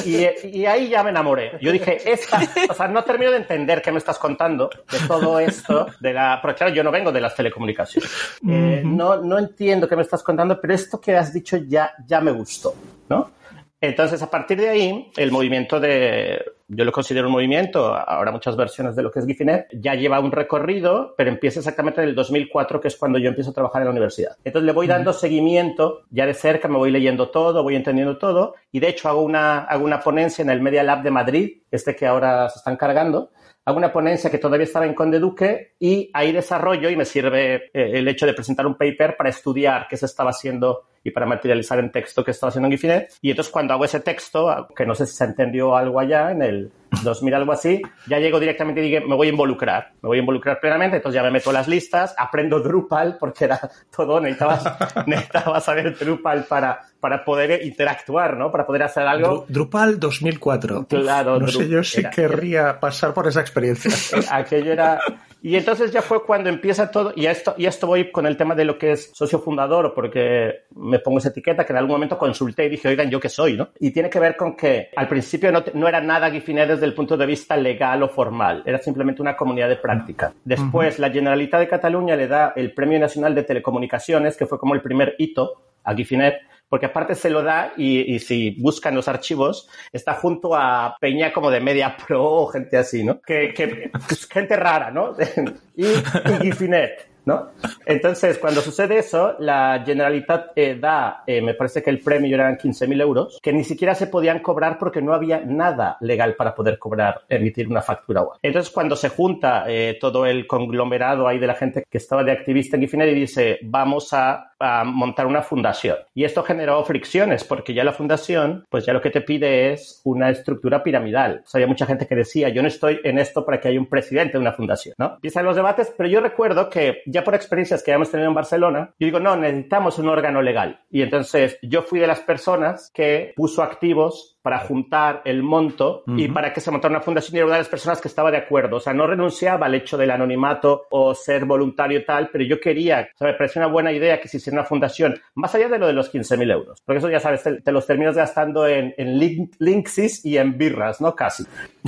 [0.05, 1.57] Y, y, y ahí ya me enamoré.
[1.61, 2.39] Yo dije, esta,
[2.69, 6.39] o sea, no termino de entender qué me estás contando de todo esto, de la,
[6.41, 8.09] porque claro, yo no vengo de las telecomunicaciones.
[8.43, 8.53] Uh -huh.
[8.53, 12.19] eh, no, no entiendo qué me estás contando, pero esto que has dicho ya, ya
[12.19, 12.75] me gustó,
[13.07, 13.31] ¿no?
[13.79, 18.55] Entonces, a partir de ahí, el movimiento de, yo lo considero un movimiento, ahora muchas
[18.55, 22.13] versiones de lo que es Gifinet, ya lleva un recorrido, pero empieza exactamente en el
[22.13, 24.35] 2004, que es cuando yo empiezo a trabajar en la universidad.
[24.43, 28.53] Entonces le voy dando seguimiento, ya de cerca me voy leyendo todo, voy entendiendo todo,
[28.71, 31.95] y de hecho hago una, hago una ponencia en el Media Lab de Madrid, este
[31.95, 33.31] que ahora se están cargando,
[33.77, 37.69] una ponencia que todavía estaba en Conde Duque y ahí desarrollo y me sirve eh,
[37.73, 41.79] el hecho de presentar un paper para estudiar qué se estaba haciendo y para materializar
[41.79, 43.13] en texto que estaba haciendo en Gifinet.
[43.21, 46.41] Y entonces cuando hago ese texto, que no sé si se entendió algo allá en
[46.41, 46.71] el
[47.03, 50.21] 2000, algo así, ya llego directamente y digo, me voy a involucrar, me voy a
[50.21, 53.59] involucrar plenamente, entonces ya me meto las listas, aprendo Drupal, porque era
[53.95, 54.63] todo, necesitabas,
[55.07, 58.51] necesitabas saber Drupal para, para poder interactuar, ¿no?
[58.51, 59.45] Para poder hacer algo.
[59.49, 60.85] Drupal 2004.
[60.87, 61.39] Claro.
[61.39, 63.91] No sé yo si era, querría pasar por esa experiencia.
[64.31, 64.99] Aquello era,
[65.41, 68.53] Y entonces ya fue cuando empieza todo, y esto, y esto voy con el tema
[68.53, 72.19] de lo que es socio fundador, porque me pongo esa etiqueta que en algún momento
[72.19, 73.57] consulté y dije, oigan, ¿yo qué soy?
[73.57, 73.69] ¿no?
[73.79, 76.93] Y tiene que ver con que al principio no, no era nada Gifinet desde el
[76.93, 80.31] punto de vista legal o formal, era simplemente una comunidad de práctica.
[80.45, 84.75] Después, la Generalitat de Cataluña le da el Premio Nacional de Telecomunicaciones, que fue como
[84.75, 86.35] el primer hito a Gifinet,
[86.71, 91.51] porque aparte se lo da y, si buscan los archivos, está junto a Peña como
[91.51, 93.19] de Media Pro o gente así, ¿no?
[93.21, 93.91] Que, que
[94.29, 95.13] gente rara, ¿no?
[95.75, 97.10] y, y Gifinet.
[97.25, 97.49] ¿No?
[97.85, 102.57] Entonces, cuando sucede eso, la Generalitat eh, da, eh, me parece que el premio eran
[102.57, 106.79] 15.000 euros, que ni siquiera se podían cobrar porque no había nada legal para poder
[106.79, 108.21] cobrar, emitir una factura.
[108.41, 112.31] Entonces, cuando se junta eh, todo el conglomerado ahí de la gente que estaba de
[112.31, 114.47] activista en Gifinet y dice, vamos a,
[114.85, 115.97] montar una fundación.
[116.13, 120.01] Y esto generó fricciones porque ya la fundación, pues ya lo que te pide es
[120.03, 121.43] una estructura piramidal.
[121.51, 123.87] O había mucha gente que decía, yo no estoy en esto para que haya un
[123.87, 125.15] presidente de una fundación, ¿no?
[125.15, 128.93] Empiezan los debates, pero yo recuerdo que ya por experiencias que hemos tenido en Barcelona,
[128.99, 130.81] yo digo, no, necesitamos un órgano legal.
[130.89, 136.27] Y entonces yo fui de las personas que puso activos para juntar el monto y
[136.27, 138.77] para que se montara una fundación y una de las personas que estaba de acuerdo.
[138.77, 143.09] O sea, no renunciaba al hecho del anonimato o ser voluntario tal, pero yo quería,
[143.13, 145.77] o sea, me pareció una buena idea que se hiciera una fundación, más allá de
[145.77, 149.19] lo de los 15.000 euros, porque eso ya sabes, te, los terminas gastando en, en
[149.59, 151.15] Linksys y en birras, ¿no?
[151.15, 151.45] Casi.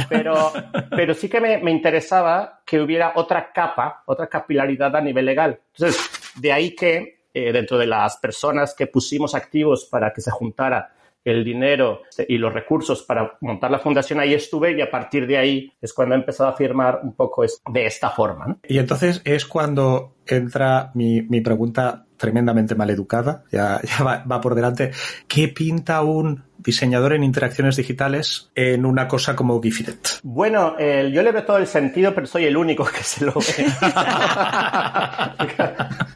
[0.10, 0.52] Pero,
[0.92, 5.60] pero sí que me, me interesaba que hubiera otra capa, otra capilaridad a nivel legal.
[5.74, 10.30] Entonces, de ahí que eh, dentro de las personas que pusimos activos para que se
[10.30, 10.94] juntara
[11.24, 15.38] el dinero y los recursos para montar la fundación, ahí estuve y a partir de
[15.38, 18.58] ahí es cuando he empezado a firmar un poco de esta forma.
[18.68, 24.56] Y entonces es cuando entra mi, mi pregunta tremendamente mal educada, ya, ya va, por
[24.56, 24.92] delante.
[25.28, 30.20] ¿Qué pinta un diseñador en interacciones digitales en una cosa como Gifinet?
[30.24, 33.66] Bueno, yo le veo todo el sentido, pero soy el único que se lo ve.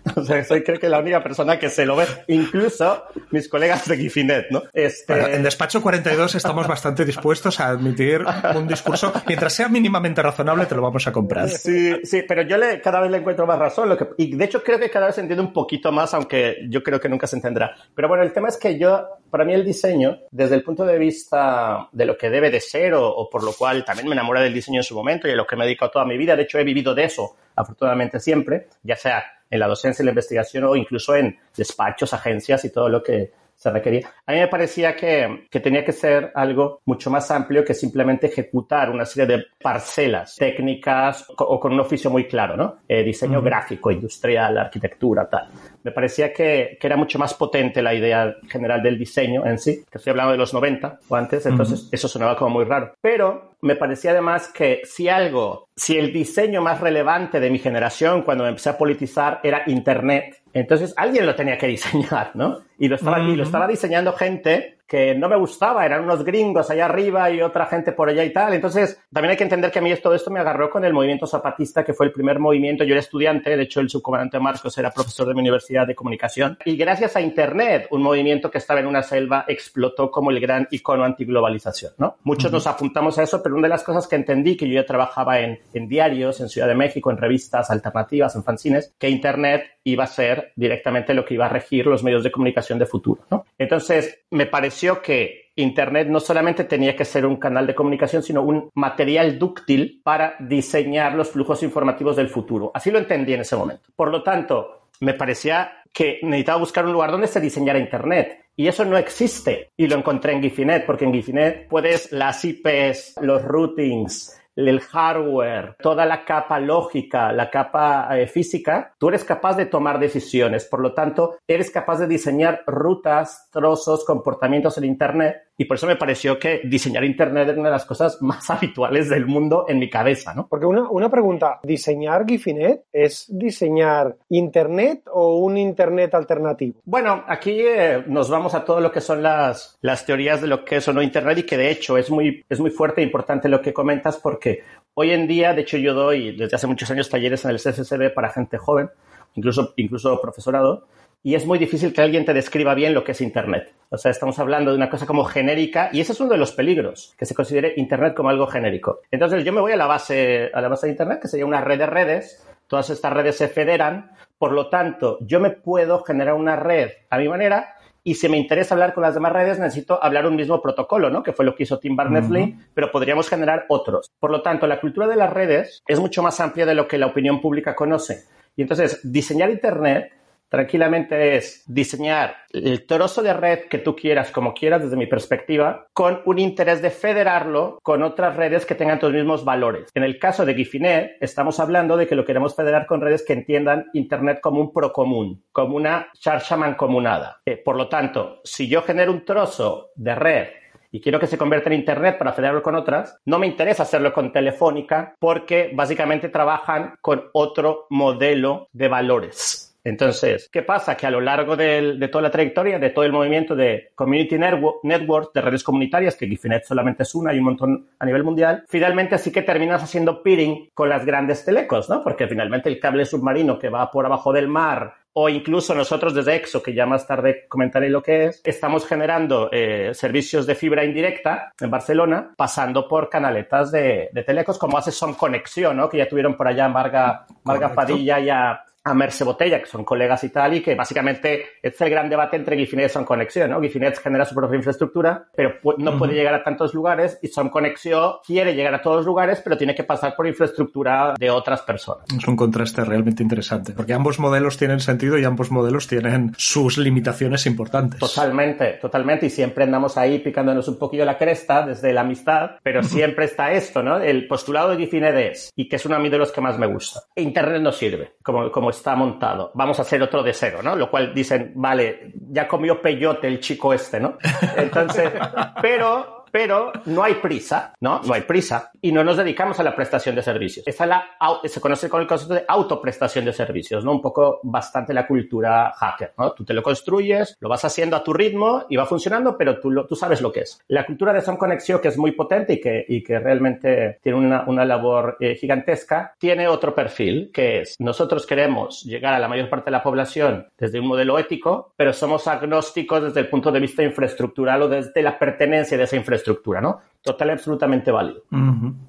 [0.15, 3.87] o sea, soy creo que la única persona que se lo ve, incluso mis colegas
[3.87, 4.63] de Gifinet, ¿no?
[4.73, 5.35] Este...
[5.35, 8.23] en Despacho 42 estamos bastante dispuestos a admitir
[8.55, 11.49] un discurso, mientras sea mínimamente razonable, te lo vamos a comprar.
[11.49, 14.45] Sí, sí, pero yo le, cada vez le encuentro más razón, lo que, y de
[14.45, 17.35] hecho creo que cada vez entiendo un poquito más, aunque yo creo que nunca se
[17.35, 17.75] entenderá.
[17.95, 20.99] Pero bueno, el tema es que yo, para mí el diseño, desde el punto de
[20.99, 24.53] vista de lo que debe de ser, o, por lo cual también me enamoré del
[24.53, 26.43] diseño en su momento y a lo que me he dedicado toda mi vida, de
[26.43, 30.65] hecho he vivido de eso, afortunadamente siempre, ya sea en la docencia y la investigación
[30.65, 34.07] o incluso en despachos, agencias y todo lo que se requería.
[34.27, 38.27] A mí me parecía que, que, tenía que ser algo mucho más amplio que simplemente
[38.27, 42.81] ejecutar una serie de parcelas técnicas o con un oficio muy claro, ¿no?
[42.87, 45.49] Eh, diseño gráfico, industrial, arquitectura, tal.
[45.83, 49.83] Me parecía que, que, era mucho más potente la idea general del diseño en sí,
[49.89, 52.93] que estoy hablando de los 90 o antes, entonces eso sonaba como muy raro.
[53.01, 58.21] Pero me parecía además que si algo, si el diseño más relevante de mi generación
[58.21, 62.59] cuando me empecé a politizar era Internet, entonces alguien lo tenía que diseñar, ¿no?
[62.77, 66.69] Y lo estaba, y lo estaba diseñando gente que no me gustaba, eran unos gringos
[66.69, 68.53] allá arriba y otra gente por allá y tal.
[68.53, 71.27] Entonces, también hay que entender que a mí todo esto me agarró con el movimiento
[71.27, 72.83] zapatista, que fue el primer movimiento.
[72.83, 76.57] Yo era estudiante, de hecho, el subcomandante Marcos era profesor de mi universidad de comunicación.
[76.65, 80.67] Y gracias a Internet, un movimiento que estaba en una selva explotó como el gran
[80.71, 82.17] icono antiglobalización, ¿no?
[82.23, 84.85] Muchos nos apuntamos a eso, pero una de las cosas que entendí, que yo ya
[84.85, 89.76] trabajaba en, en diarios, en Ciudad de México, en revistas alternativas, en fanzines, que Internet
[89.89, 93.25] iba a ser directamente lo que iba a regir los medios de comunicación de futuro,
[93.31, 93.45] ¿no?
[93.57, 98.43] Entonces, me pareció que Internet no solamente tenía que ser un canal de comunicación, sino
[98.43, 102.71] un material dúctil para diseñar los flujos informativos del futuro.
[102.73, 103.89] Así lo entendí en ese momento.
[103.95, 108.45] Por lo tanto, me parecía que necesitaba buscar un lugar donde se diseñara Internet.
[108.55, 109.69] Y eso no existe.
[109.77, 115.75] Y lo encontré en Gifinet, porque en Gifinet puedes las IPs, los routings, el hardware,
[115.79, 120.65] toda la capa lógica, la capa eh, física, tú eres capaz de tomar decisiones.
[120.65, 125.87] Por lo tanto, eres capaz de diseñar rutas, trozos, comportamientos en Internet y por eso
[125.87, 129.79] me pareció que diseñar Internet era una de las cosas más habituales del mundo en
[129.79, 130.47] mi cabeza, ¿no?
[130.47, 136.81] Porque una, una pregunta, ¿diseñar Gifinet es diseñar Internet o un Internet alternativo?
[136.85, 140.63] Bueno, aquí eh, nos vamos a todo lo que son las, las teorías de lo
[140.63, 143.03] que es o no Internet y que de hecho es muy, es muy fuerte e
[143.03, 144.46] importante lo que comentas porque
[144.93, 148.13] hoy en día, de hecho yo doy desde hace muchos años talleres en el CCCB
[148.13, 148.89] para gente joven,
[149.35, 150.87] incluso, incluso profesorado,
[151.23, 153.73] y es muy difícil que alguien te describa bien lo que es Internet.
[153.89, 156.51] O sea, estamos hablando de una cosa como genérica y ese es uno de los
[156.51, 159.01] peligros, que se considere Internet como algo genérico.
[159.11, 161.61] Entonces yo me voy a la base, a la base de Internet, que sería una
[161.61, 162.47] red de redes.
[162.67, 164.11] Todas estas redes se federan.
[164.37, 167.76] Por lo tanto, yo me puedo generar una red a mi manera
[168.07, 171.23] y si me interesa hablar con las demás redes, necesito hablar un mismo protocolo, ¿no?
[171.23, 174.09] Que fue lo que hizo Tim Berners-Lee, pero podríamos generar otros.
[174.17, 176.97] Por lo tanto, la cultura de las redes es mucho más amplia de lo que
[176.97, 178.23] la opinión pública conoce.
[178.55, 180.13] Y entonces, diseñar Internet
[180.49, 185.87] tranquilamente es diseñar el trozo de red que tú quieras, como quieras desde mi perspectiva,
[185.93, 189.89] con un interés de federarlo con otras redes que tengan tus mismos valores.
[189.93, 193.33] En el caso de Gifinet, estamos hablando de que lo queremos federar con redes que
[193.33, 197.41] entiendan Internet como un procomún, como una charcha mancomunada.
[197.45, 200.47] Eh, por lo tanto, si yo genero un trozo de red
[200.91, 204.13] y quiero que se convierta en Internet para federarlo con otras, no me interesa hacerlo
[204.13, 209.66] con Telefónica porque básicamente trabajan con otro modelo de valores.
[209.87, 210.97] Entonces, ¿qué pasa?
[210.97, 215.31] Que a lo largo de, toda la trayectoria, de todo el movimiento de Community Network,
[215.33, 219.17] de redes comunitarias, que Gifinet solamente es una y un montón a nivel mundial, finalmente
[219.17, 222.03] sí que terminas haciendo peering con las grandes telecos, ¿no?
[222.03, 226.35] Porque finalmente el cable submarino que va por abajo del mar o incluso nosotros desde
[226.35, 230.83] EXO, que ya más tarde comentaré lo que es, estamos generando eh, servicios de fibra
[230.83, 235.87] indirecta en Barcelona, pasando por canaletas de, telecos, como hace Son Conexión, ¿no?
[235.89, 239.83] que ya tuvieron por allá Marga, Marga Padilla y a, a Merce Botella, que son
[239.83, 243.51] colegas y tal, y que básicamente es el gran debate entre Gifinet y Son Conexión,
[243.51, 243.61] ¿no?
[243.61, 248.13] Gifinet genera su propia infraestructura, pero no puede llegar a tantos lugares y Son Conexión
[248.25, 252.05] quiere llegar a todos los lugares, pero tiene que pasar por infraestructura de otras personas.
[252.15, 256.77] Es un contraste realmente interesante, porque ambos modelos tienen sentido y ambos modelos tienen sus
[256.77, 257.99] limitaciones importantes.
[257.99, 262.83] Totalmente, totalmente, y siempre andamos ahí picándonos un poquillo la cresta desde la amistad, pero
[262.83, 263.99] siempre está esto, ¿no?
[263.99, 267.01] El postulado de Gifinet es, y que es uno de los que más me gusta.
[267.15, 269.51] Internet no sirve, como, como está montado.
[269.53, 270.75] Vamos a hacer otro de cero, ¿no?
[270.75, 274.17] Lo cual dicen, vale, ya comió peyote el chico este, ¿no?
[274.55, 275.11] Entonces,
[275.61, 278.01] pero pero no hay prisa, ¿no?
[278.03, 280.67] No hay prisa y no nos dedicamos a la prestación de servicios.
[280.67, 281.05] Esa la,
[281.43, 283.91] se conoce con el concepto de autoprestación de servicios, ¿no?
[283.91, 286.33] Un poco bastante la cultura hacker, ¿no?
[286.33, 289.71] Tú te lo construyes, lo vas haciendo a tu ritmo y va funcionando, pero tú,
[289.87, 290.59] tú sabes lo que es.
[290.67, 294.17] La cultura de Son Conexión, que es muy potente y que, y que realmente tiene
[294.17, 299.27] una, una labor eh, gigantesca, tiene otro perfil, que es nosotros queremos llegar a la
[299.27, 303.51] mayor parte de la población desde un modelo ético, pero somos agnósticos desde el punto
[303.51, 306.81] de vista infraestructural o desde la pertenencia de esa infraestructura estructura, ¿no?
[307.01, 308.23] Total y absolutamente válido.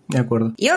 [0.09, 0.53] De acuerdo.
[0.57, 0.72] Yo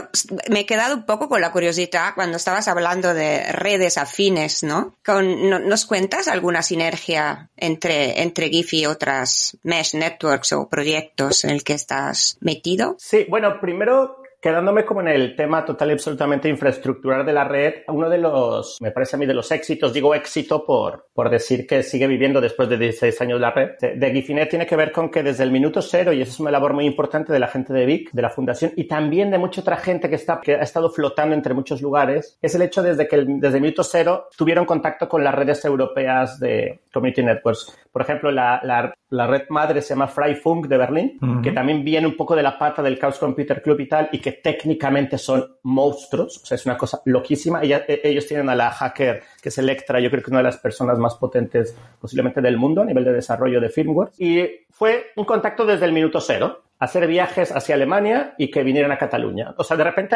[0.49, 4.95] me he quedado un poco con la curiosidad cuando estabas hablando de redes afines, ¿no?
[5.04, 11.49] Con, ¿Nos cuentas alguna sinergia entre, entre GIF y otras mesh networks o proyectos en
[11.49, 12.95] el que estás metido?
[12.99, 17.74] Sí, bueno, primero Quedándome como en el tema total y absolutamente infraestructural de la red,
[17.89, 21.68] uno de los, me parece a mí, de los éxitos, digo éxito por, por decir
[21.68, 25.12] que sigue viviendo después de 16 años la red, de, Gifinet tiene que ver con
[25.12, 27.72] que desde el minuto cero, y esa es una labor muy importante de la gente
[27.72, 30.62] de VIC, de la fundación, y también de mucha otra gente que, está, que ha
[30.62, 34.66] estado flotando entre muchos lugares, es el hecho desde que desde el minuto cero tuvieron
[34.66, 37.78] contacto con las redes europeas de Community Networks.
[37.92, 42.08] Por ejemplo, la, la, la red madre se llama Freifunk de Berlín, que también viene
[42.08, 45.58] un poco de la pata del Chaos Computer Club y tal, y que técnicamente son
[45.64, 47.64] monstruos, o sea, es una cosa loquísima.
[47.64, 50.58] E, ellos tienen a la hacker, que es Electra, yo creo que una de las
[50.58, 54.12] personas más potentes posiblemente del mundo a nivel de desarrollo de firmware.
[54.18, 58.92] Y fue un contacto desde el minuto cero hacer viajes hacia Alemania y que vinieran
[58.92, 59.54] a Cataluña.
[59.56, 60.16] O sea, de repente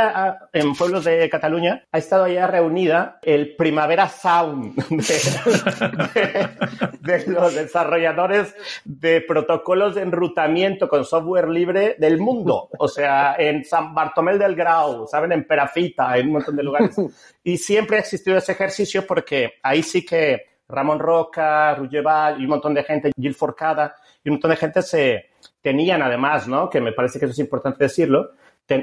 [0.51, 4.75] en pueblos de Cataluña ha estado allá reunida el Primavera Sound
[7.01, 12.69] de, los desarrolladores de protocolos de enrutamiento con software libre del mundo.
[12.79, 15.33] O sea, en San Bartomel del Grau, ¿saben?
[15.33, 16.95] En Perafita, en un montón de lugares.
[17.43, 22.49] Y siempre ha existido ese ejercicio porque ahí sí que Ramón Roca, Rulleval y un
[22.49, 25.34] montón de gente, Gil Forcada y un montón de gente se
[25.65, 26.69] tenían además, ¿no?
[26.69, 28.33] Que me parece que eso es importante decirlo,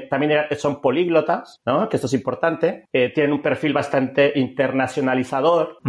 [0.09, 1.89] también son políglotas, ¿no?
[1.89, 5.79] que esto es importante, eh, tienen un perfil bastante internacionalizador,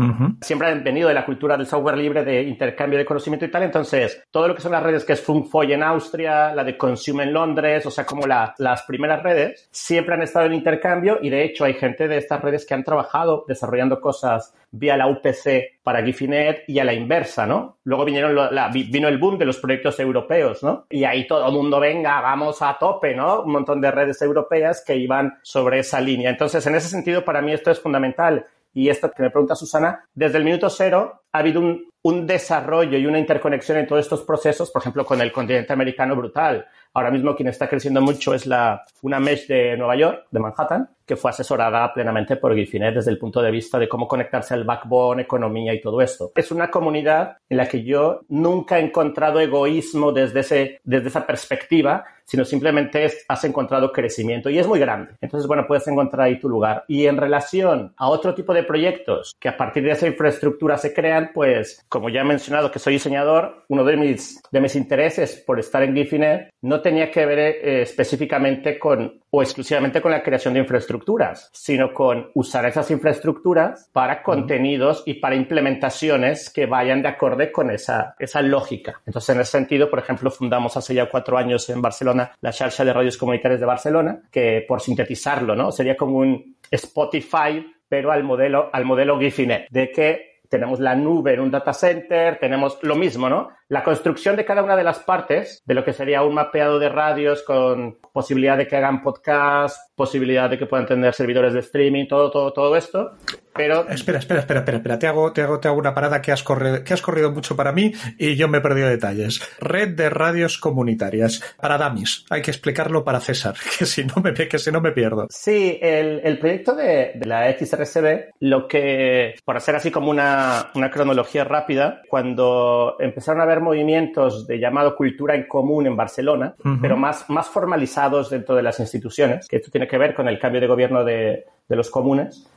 [0.40, 3.62] siempre han venido de la cultura del software libre, de intercambio de conocimiento y tal,
[3.62, 7.22] entonces todo lo que son las redes que es Funkfoy en Austria, la de Consume
[7.22, 11.44] en Londres, o sea, como las primeras redes, siempre han estado en intercambio y de
[11.44, 16.02] hecho hay gente de estas redes que han trabajado desarrollando cosas vía la UPC para
[16.02, 17.78] Gifinet y a la inversa, ¿no?
[17.84, 18.36] Luego vinieron
[18.72, 20.86] vino el boom de los proyectos europeos, ¿no?
[20.90, 23.42] Y ahí todo el mundo, venga, vamos a tope, ¿no?
[23.42, 26.30] Un montón de redes europeas que iban sobre esa línea.
[26.30, 28.46] Entonces, en ese sentido, para mí esto es fundamental.
[28.72, 32.98] Y esto que me pregunta Susana, desde el minuto cero ha habido un, un desarrollo
[32.98, 36.66] y una interconexión en todos estos procesos, por ejemplo, con el continente americano brutal.
[36.94, 40.88] Ahora mismo quien está creciendo mucho es la, una mesh de Nueva York, de Manhattan,
[41.04, 44.64] que fue asesorada plenamente por Gifinet desde el punto de vista de cómo conectarse al
[44.64, 46.32] backbone, economía y todo esto.
[46.34, 51.26] Es una comunidad en la que yo nunca he encontrado egoísmo desde, ese, desde esa
[51.26, 55.12] perspectiva, sino simplemente has encontrado crecimiento y es muy grande.
[55.20, 56.84] Entonces, bueno, puedes encontrar ahí tu lugar.
[56.88, 60.94] Y en relación a otro tipo de proyectos que a partir de esa infraestructura se
[60.94, 65.42] crean, pues, como ya he mencionado que soy diseñador, uno de mis, de mis intereses
[65.46, 70.22] por estar en Gifinet no tenía que ver eh, específicamente con o exclusivamente con la
[70.22, 77.02] creación de infraestructuras, sino con usar esas infraestructuras para contenidos y para implementaciones que vayan
[77.02, 79.00] de acorde con esa, esa lógica.
[79.06, 82.84] Entonces, en ese sentido, por ejemplo, fundamos hace ya cuatro años en Barcelona la Charcha
[82.84, 85.72] de Radios Comunitarias de Barcelona, que por sintetizarlo, ¿no?
[85.72, 91.34] Sería como un Spotify, pero al modelo, al modelo Gifinet, de que tenemos la nube
[91.34, 93.48] en un data center, tenemos lo mismo, ¿no?
[93.66, 96.88] La construcción de cada una de las partes de lo que sería un mapeado de
[96.88, 102.06] radios con posibilidad de que hagan podcast, posibilidad de que puedan tener servidores de streaming,
[102.06, 103.16] todo, todo, todo esto.
[103.54, 103.88] Pero...
[103.88, 104.98] Espera, espera, espera, espera, espera.
[104.98, 107.56] Te hago, te hago, te hago una parada que has corrido, que has corrido mucho
[107.56, 109.40] para mí y yo me he perdido detalles.
[109.60, 111.40] Red de radios comunitarias.
[111.60, 112.24] Para Damis.
[112.30, 115.26] Hay que explicarlo para César, que si no me, que si no me pierdo.
[115.30, 120.70] Sí, el, el proyecto de, de, la XRSB, lo que, por hacer así como una,
[120.74, 126.54] una cronología rápida, cuando empezaron a haber movimientos de llamado cultura en común en Barcelona,
[126.58, 126.78] uh -huh.
[126.80, 130.38] pero más, más formalizados dentro de las instituciones, que esto tiene que ver con el
[130.38, 132.48] cambio de gobierno de, de los comunes,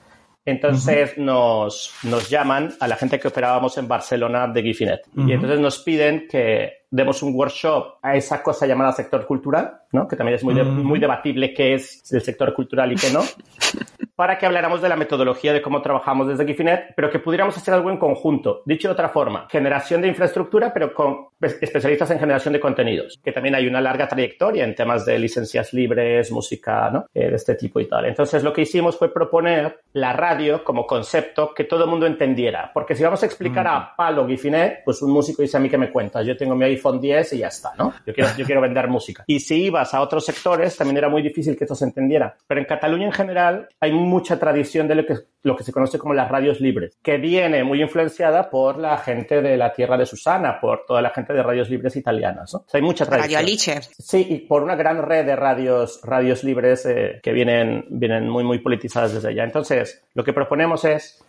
[0.47, 1.25] entonces uh -huh.
[1.25, 5.01] nos, nos llaman a la gente que operábamos en Barcelona de Gifinet.
[5.13, 5.29] Uh -huh.
[5.29, 10.07] Y entonces nos piden que demos un workshop a esa cosa llamada sector cultural, ¿no?
[10.07, 13.21] que también es muy, de, muy debatible qué es el sector cultural y qué no,
[14.17, 17.73] para que habláramos de la metodología de cómo trabajamos desde Gifinet, pero que pudiéramos hacer
[17.73, 18.63] algo en conjunto.
[18.65, 23.31] Dicho de otra forma, generación de infraestructura, pero con especialistas en generación de contenidos, que
[23.31, 27.05] también hay una larga trayectoria en temas de licencias libres, música, ¿no?
[27.13, 28.05] Eh, de este tipo y tal.
[28.05, 32.71] Entonces lo que hicimos fue proponer la radio como concepto que todo el mundo entendiera,
[32.73, 33.77] porque si vamos a explicar -huh.
[33.77, 36.65] a palo Gifinet, pues un músico dice a mí que me cuentas, yo tengo mi
[36.77, 37.93] iPhone 10 y ya está, ¿no?
[38.05, 39.23] Yo quiero, yo quiero vender música.
[39.27, 42.35] Y si ibas a otros sectores, también era muy difícil que esto se entendiera.
[42.47, 45.97] Pero en Cataluña en general hay mucha tradición de lo que, lo que se conoce
[45.97, 50.05] como las radios libres, que viene muy influenciada por la gente de la tierra de
[50.05, 52.59] Susana, por toda la gente de radios libres italianas, ¿no?
[52.59, 53.33] O sea, hay mucha tradición.
[53.33, 53.81] Radio Alice.
[53.97, 58.43] Sí, y por una gran red de radios, radios libres eh, que vienen, vienen muy,
[58.43, 59.43] muy politizadas desde allá.
[59.43, 61.23] Entonces, lo que proponemos es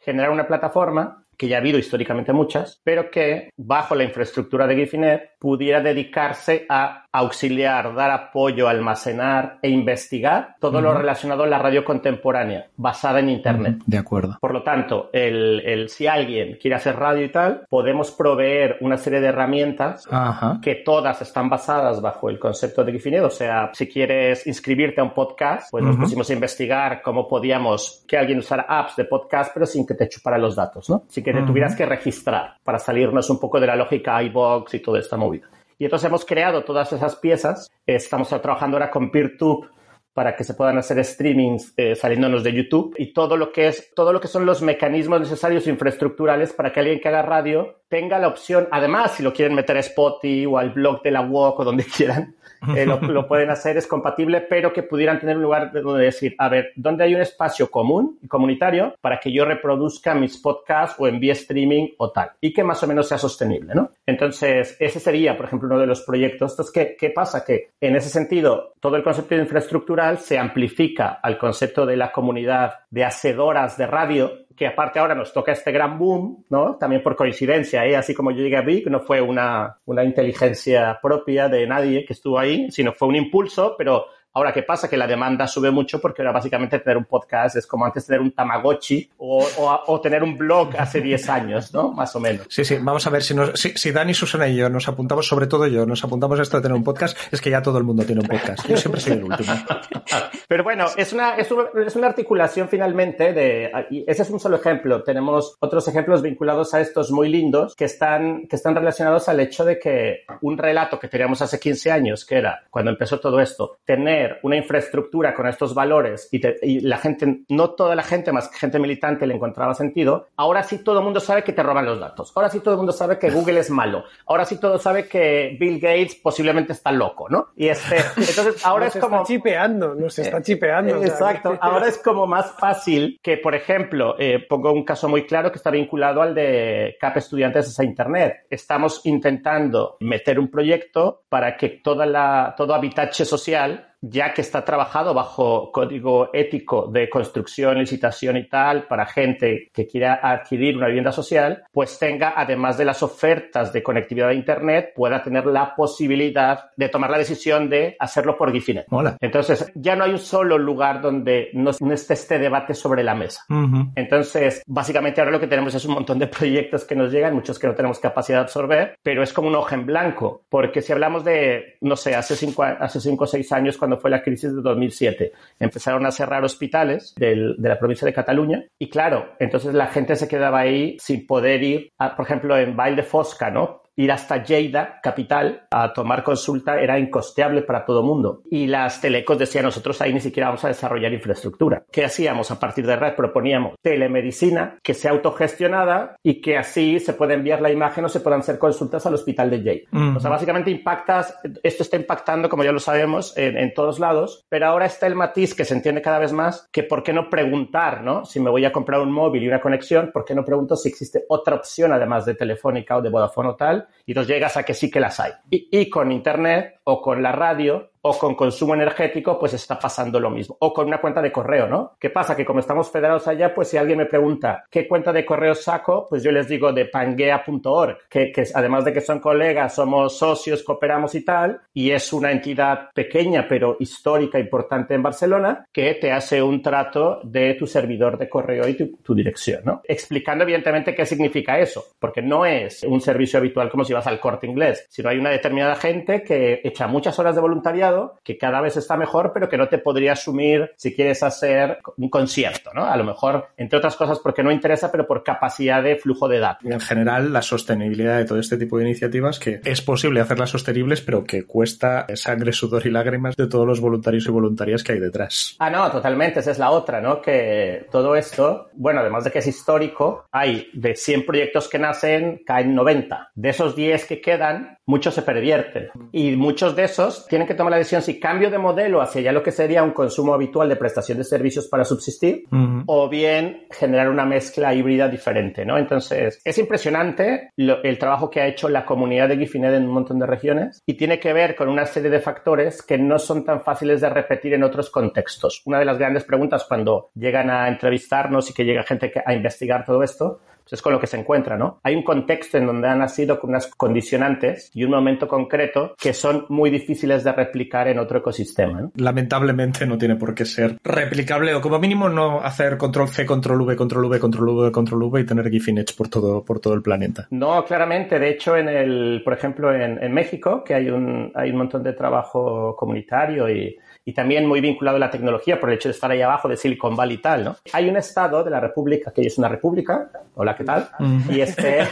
[0.00, 4.74] generar una plataforma que ya ha habido históricamente muchas, pero que bajo la infraestructura de
[4.74, 10.84] Gifinet pudiera dedicarse a auxiliar, dar apoyo, almacenar e investigar todo uh -huh.
[10.84, 13.76] lo relacionado a la radio contemporánea, basada en Internet.
[13.76, 13.86] Uh -huh.
[13.86, 14.36] De acuerdo.
[14.40, 18.96] Por lo tanto, el, el, si alguien quiere hacer radio y tal, podemos proveer una
[18.96, 20.60] serie de herramientas uh -huh.
[20.60, 23.22] que todas están basadas bajo el concepto de Gifinet.
[23.22, 28.04] O sea, si quieres inscribirte a un podcast, pues nos pusimos a investigar cómo podíamos
[28.08, 31.04] que alguien usara apps de podcast, pero sin que te chupara los datos, ¿no?
[31.08, 34.80] Sin que te tuvieras que registrar para salirnos un poco de la lógica iBox y
[34.80, 35.50] toda esta movida.
[35.76, 37.70] Y entonces hemos creado todas esas piezas.
[37.86, 39.68] Estamos trabajando ahora con PeerTube
[40.14, 43.92] para que se puedan hacer streamings eh, saliéndonos de YouTube y todo lo que es
[43.94, 48.18] todo lo que son los mecanismos necesarios infraestructurales para que alguien que haga radio tenga
[48.18, 51.60] la opción, además si lo quieren meter a Spotify o al blog de la WOC
[51.60, 52.34] o donde quieran,
[52.76, 56.48] eh, lo, pueden hacer, es compatible, pero que pudieran tener un lugar donde decir, a
[56.48, 61.06] ver, ¿dónde hay un espacio común y comunitario para que yo reproduzca mis podcasts o
[61.06, 62.30] envíe streaming o tal?
[62.40, 63.90] Y que más o menos sea sostenible, ¿no?
[64.06, 66.52] Entonces, ese sería, por ejemplo, uno de los proyectos.
[66.52, 67.44] Entonces, ¿qué, qué pasa?
[67.44, 72.74] Que en ese sentido, todo el concepto infraestructural se amplifica al concepto de la comunidad
[72.90, 76.76] de hacedoras de radio que aparte ahora nos toca este gran boom, ¿no?
[76.76, 77.96] También por coincidencia, ¿eh?
[77.96, 82.12] Así como yo llegué a Big, no fue una, una inteligencia propia de nadie que
[82.12, 84.06] estuvo ahí, sino fue un impulso, pero
[84.38, 84.88] Ahora, ¿qué pasa?
[84.88, 88.20] Que la demanda sube mucho porque ahora básicamente tener un podcast es como antes tener
[88.20, 91.90] un Tamagotchi o, o, o tener un blog hace 10 años, ¿no?
[91.90, 92.46] Más o menos.
[92.48, 95.26] Sí, sí, vamos a ver si, nos, si, si Dani, Susana y yo nos apuntamos,
[95.26, 97.78] sobre todo yo, nos apuntamos a esto de tener un podcast, es que ya todo
[97.78, 98.64] el mundo tiene un podcast.
[98.68, 99.52] Yo siempre soy el último.
[100.46, 104.38] Pero bueno, es una, es una, es una articulación finalmente de, y ese es un
[104.38, 105.02] solo ejemplo.
[105.02, 109.64] Tenemos otros ejemplos vinculados a estos muy lindos que están, que están relacionados al hecho
[109.64, 113.78] de que un relato que teníamos hace 15 años, que era cuando empezó todo esto,
[113.84, 118.32] tener tener una infraestructura con estos valores y, y, la gente, no toda la gente,
[118.32, 121.62] más que gente militante le encontraba sentido, ahora sí todo el mundo sabe que te
[121.62, 122.32] roban los datos.
[122.34, 124.04] Ahora sí todo el mundo sabe que Google es malo.
[124.26, 127.48] Ahora sí todo sabe que Bill Gates posiblemente está loco, ¿no?
[127.56, 129.16] Y este, entonces ahora nos es como...
[129.16, 131.02] Está chipeando, nos está chipeando.
[131.02, 131.58] Exacto.
[131.60, 135.58] Ahora es como más fácil que, por ejemplo, eh, pongo un caso muy claro que
[135.58, 138.46] está vinculado al de CAP Estudiantes a Internet.
[138.50, 144.64] Estamos intentando meter un proyecto para que toda la, todo habitache social ya que está
[144.64, 150.86] trabajado bajo código ético de construcción, licitación y tal, para gente que quiera adquirir una
[150.86, 155.74] vivienda social, pues tenga, además de las ofertas de conectividad a Internet, pueda tener la
[155.74, 158.86] posibilidad de tomar la decisión de hacerlo por Gifinet.
[158.90, 159.16] Hola.
[159.20, 163.44] Entonces, ya no hay un solo lugar donde no, esté este debate sobre la mesa.
[163.48, 163.92] Uh -huh.
[163.94, 167.58] Entonces, básicamente ahora lo que tenemos es un montón de proyectos que nos llegan, muchos
[167.58, 170.92] que no tenemos capacidad de absorber, pero es como un hoja en blanco, porque si
[170.92, 174.54] hablamos de, no sé, hace cinco, hace cinco o seis años, cuando fue la crisis
[174.54, 175.32] de 2007.
[175.58, 180.28] Empezaron a cerrar hospitales de la provincia de Cataluña y claro, entonces la gente se
[180.28, 183.82] quedaba ahí sin poder ir, por ejemplo, en Valle de Fosca, ¿no?
[183.98, 188.42] Ir hasta Lleida, capital, a tomar consulta era incosteable para todo el mundo.
[188.48, 191.82] Y las telecos decían, nosotros ahí ni siquiera vamos a desarrollar infraestructura.
[191.90, 192.50] ¿Qué hacíamos?
[192.52, 197.60] A partir de red proponíamos telemedicina que sea autogestionada y que así se pueda enviar
[197.60, 199.88] la imagen o se puedan hacer consultas al hospital de Lleida.
[199.92, 200.16] Uh -huh.
[200.16, 204.44] O sea, básicamente impactas, esto está impactando, como ya lo sabemos, en, en, todos lados,
[204.48, 207.28] pero ahora está el matiz que se entiende cada vez más que por qué no
[207.28, 208.24] preguntar, ¿no?
[208.24, 210.88] Si me voy a comprar un móvil y una conexión, ¿por qué no pregunto si
[210.88, 213.87] existe otra opción además de Telefónica o de Vodafone o tal?
[214.06, 215.32] Y nos llegas a que sí que las hay.
[215.50, 220.20] Y, y, con Internet o con la radio o con consumo energético, pues está pasando
[220.20, 220.56] lo mismo.
[220.60, 221.96] O con una cuenta de correo, ¿no?
[221.98, 222.36] ¿Qué pasa?
[222.36, 226.06] Que como estamos federados allá, pues si alguien me pregunta qué cuenta de correo saco,
[226.08, 231.14] pues yo les digo de pangea.org, que, además de que son colegas, somos socios, cooperamos
[231.14, 236.42] y tal, y es una entidad pequeña pero histórica, importante en Barcelona, que te hace
[236.42, 239.80] un trato de tu servidor de correo y tu, tu dirección, ¿no?
[239.84, 244.20] Explicando evidentemente qué significa eso, porque no es un servicio habitual como si vas al
[244.20, 248.60] corte inglés, sino hay una determinada gente que echa muchas horas de voluntariado que cada
[248.60, 252.84] vez está mejor, pero que no te podría asumir si quieres hacer un concierto, ¿no?
[252.84, 256.38] A lo mejor, entre otras cosas, porque no interesa, pero por capacidad de flujo de
[256.38, 256.70] datos.
[256.70, 261.00] En general, la sostenibilidad de todo este tipo de iniciativas, que es posible hacerlas sostenibles,
[261.00, 265.00] pero que cuesta sangre, sudor y lágrimas de todos los voluntarios y voluntarias que hay
[265.00, 265.56] detrás.
[265.58, 267.20] Ah, no, totalmente, esa es la otra, ¿no?
[267.20, 272.42] Que todo esto, bueno, además de que es histórico, hay de 100 proyectos que nacen,
[272.44, 273.30] caen 90.
[273.34, 275.90] De esos 10 que quedan, muchos se pervierten.
[276.12, 279.32] Y muchos de esos tienen que tomar la decisión si cambio de modelo hacia ya
[279.32, 282.82] lo que sería un consumo habitual de prestación de servicios para subsistir uh -huh.
[282.86, 285.78] o bien generar una mezcla híbrida diferente, ¿no?
[285.78, 289.92] Entonces, es impresionante lo, el trabajo que ha hecho la comunidad de Gifinet en un
[289.92, 293.44] montón de regiones y tiene que ver con una serie de factores que no son
[293.44, 295.62] tan fáciles de repetir en otros contextos.
[295.64, 299.84] Una de las grandes preguntas cuando llegan a entrevistarnos y que llega gente a investigar
[299.84, 300.40] todo esto
[300.70, 301.80] es con lo que se encuentra, ¿no?
[301.82, 306.12] Hay un contexto en donde han nacido con unas condicionantes y un momento concreto que
[306.12, 308.80] son muy difíciles de replicar en otro ecosistema.
[308.80, 308.92] ¿no?
[308.96, 313.62] Lamentablemente no tiene por qué ser replicable o como mínimo no hacer control C, control
[313.62, 316.82] V, control V, control V, control V y tener Gifinets por todo, por todo el
[316.82, 317.26] planeta.
[317.30, 318.18] No, claramente.
[318.18, 321.82] De hecho, en el, por ejemplo, en, en México, que hay un, hay un montón
[321.82, 323.78] de trabajo comunitario y
[324.08, 326.56] y también muy vinculado a la tecnología por el hecho de estar ahí abajo de
[326.56, 327.56] Silicon Valley y tal, ¿no?
[327.74, 330.88] Hay un estado de la república que es una república, hola, ¿qué tal?
[330.98, 331.30] Mm.
[331.30, 331.86] Y este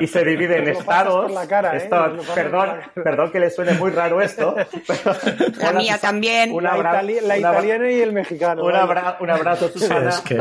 [0.00, 1.32] y se divide en estados.
[1.48, 2.20] Cara, esto, ¿eh?
[2.32, 4.54] perdón, perdón que le suene muy raro esto.
[4.86, 5.16] Pero,
[5.60, 6.52] la mía Susana, también.
[6.52, 8.62] Un abra, la, itali la italiana y el mexicano.
[8.62, 10.10] Un, abra, un abrazo, Susana.
[10.10, 10.38] es que...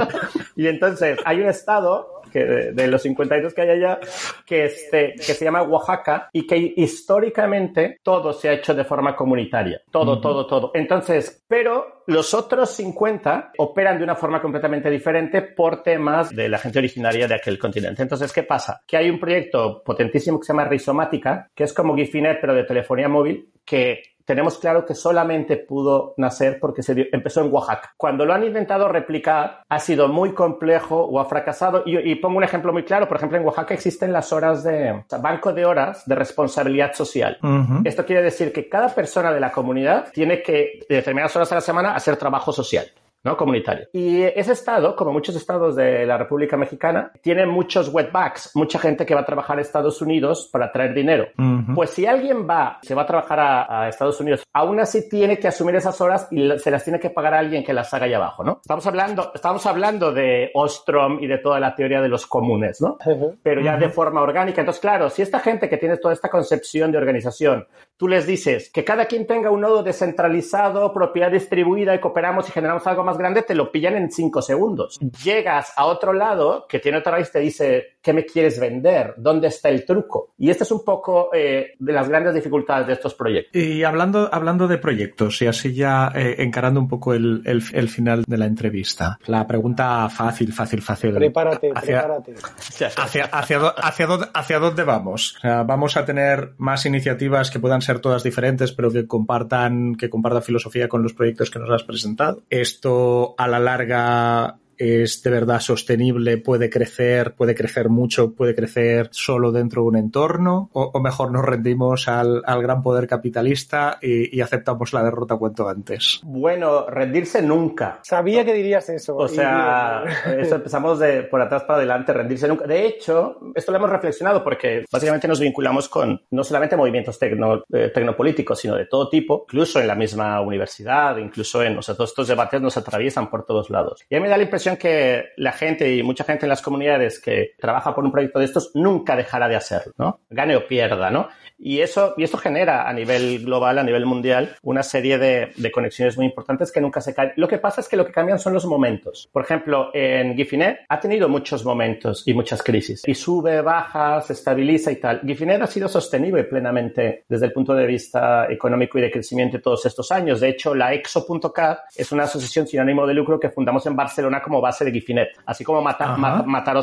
[0.56, 4.00] Y entonces, hay un estado que de, de, los 52 que hay allá,
[4.46, 9.16] que, este, que se llama Oaxaca y que históricamente todo se ha hecho de forma
[9.16, 9.82] comunitaria.
[9.92, 10.22] Todo, uh -huh.
[10.22, 10.72] todo, todo.
[10.74, 16.58] Entonces, pero los otros 50 operan de una forma completamente diferente por temas de la
[16.58, 18.02] gente originaria de aquel continente.
[18.02, 18.82] Entonces, ¿qué pasa?
[18.88, 22.64] Que hay un proyecto potentísimo que se llama Rizomática, que es como Gifinet, pero de
[22.64, 27.94] telefonía móvil, que tenemos claro que solamente pudo nacer porque se dio, empezó en Oaxaca.
[27.96, 31.84] Cuando lo han intentado replicar, ha sido muy complejo o ha fracasado.
[31.86, 33.08] Y, y, pongo un ejemplo muy claro.
[33.08, 36.94] Por ejemplo, en Oaxaca existen las horas de, o sea, banco de horas de responsabilidad
[36.94, 37.38] social.
[37.42, 37.82] Uh -huh.
[37.86, 41.56] Esto quiere decir que cada persona de la comunidad tiene que, de determinadas horas a
[41.56, 42.86] la semana, hacer trabajo social.
[43.24, 43.38] ¿No?
[43.38, 43.88] comunitario.
[43.94, 49.06] Y ese estado, como muchos estados de la República Mexicana, tiene muchos wetbacks, mucha gente
[49.06, 51.28] que va a trabajar a Estados Unidos para traer dinero.
[51.38, 51.76] Uh -huh.
[51.76, 55.38] Pues si alguien va, se va a trabajar a, a, Estados Unidos, aún así tiene
[55.38, 58.06] que asumir esas horas y se las tiene que pagar a alguien que las haga
[58.06, 58.60] allá abajo, ¿no?
[58.62, 62.98] Estamos hablando, estamos hablando de Ostrom y de toda la teoría de los comunes, ¿no?
[63.06, 63.38] Uh -huh.
[63.44, 63.80] Pero ya uh -huh.
[63.80, 64.62] de forma orgánica.
[64.62, 68.70] Entonces, claro, si esta gente que tiene toda esta concepción de organización tú les dices
[68.72, 73.18] que cada quien tenga un nodo descentralizado, propiedad distribuida y cooperamos y generamos algo más
[73.18, 75.00] grande, te lo pillan en cinco segundos.
[75.24, 79.16] Llegas a otro lado que tiene otra vez te dice, ¿qué me quieres vender?
[79.18, 80.32] ¿Dónde está el truco?
[80.38, 83.62] Y esta es un poco eh, de las grandes dificultades de estos proyectos.
[83.62, 87.90] Y hablando, hablando de proyectos y así ya eh, encarando un poco el, el, el,
[87.90, 91.16] final de la entrevista, la pregunta fácil, fácil, fácil.
[91.16, 92.36] Prepárate, hacia, prepárate.
[92.58, 95.36] Hacia, hacia, hacia, dónde, hacia dónde vamos?
[95.36, 99.96] O sea, vamos a tener más iniciativas que puedan ser todas diferentes, pero que compartan,
[99.96, 102.44] que compartan filosofía con los proyectos que nos has presentado.
[102.50, 109.10] Esto a la larga es de verdad sostenible, puede crecer, puede crecer mucho, puede crecer
[109.12, 113.98] solo dentro de un entorno, o, o mejor nos rendimos al, al, gran poder capitalista
[114.02, 116.20] y, y, aceptamos la derrota cuanto antes.
[116.24, 118.00] Bueno, rendirse nunca.
[118.04, 119.16] Sabía que dirías eso.
[119.16, 120.04] O sea,
[120.38, 122.66] eso empezamos de por atrás para adelante, rendirse nunca.
[122.66, 127.64] De hecho, esto lo hemos reflexionado porque básicamente nos vinculamos con no solamente movimientos tecno,
[127.72, 131.96] eh, tecnopolíticos, sino de todo tipo, incluso en la misma universidad, incluso en, o sea,
[131.96, 134.06] todos estos debates nos atraviesan por todos lados.
[134.10, 136.62] Y a mí me da la impresión que la gente y mucha gente en las
[136.62, 140.20] comunidades que trabaja por un proyecto de estos nunca dejará de hacerlo, ¿no?
[140.30, 141.30] Gane o pierda, ¿no?
[141.60, 145.72] Y eso, y esto genera a nivel global, a nivel mundial, una serie de, de,
[145.72, 147.34] conexiones muy importantes que nunca se caen.
[147.36, 149.28] Lo que pasa es que lo que cambian son los momentos.
[149.32, 153.02] Por ejemplo, en Gifinet ha tenido muchos momentos y muchas crisis.
[153.08, 155.22] Y sube, baja, se estabiliza y tal.
[155.22, 159.86] Gifinet ha sido sostenible plenamente desde el punto de vista económico y de crecimiento todos
[159.86, 160.40] estos años.
[160.40, 164.42] De hecho, la EXO.cat es una asociación sin ánimo de lucro que fundamos en Barcelona
[164.42, 165.30] como base de Gifinet.
[165.46, 166.82] Así como Mata, Mat, Mataró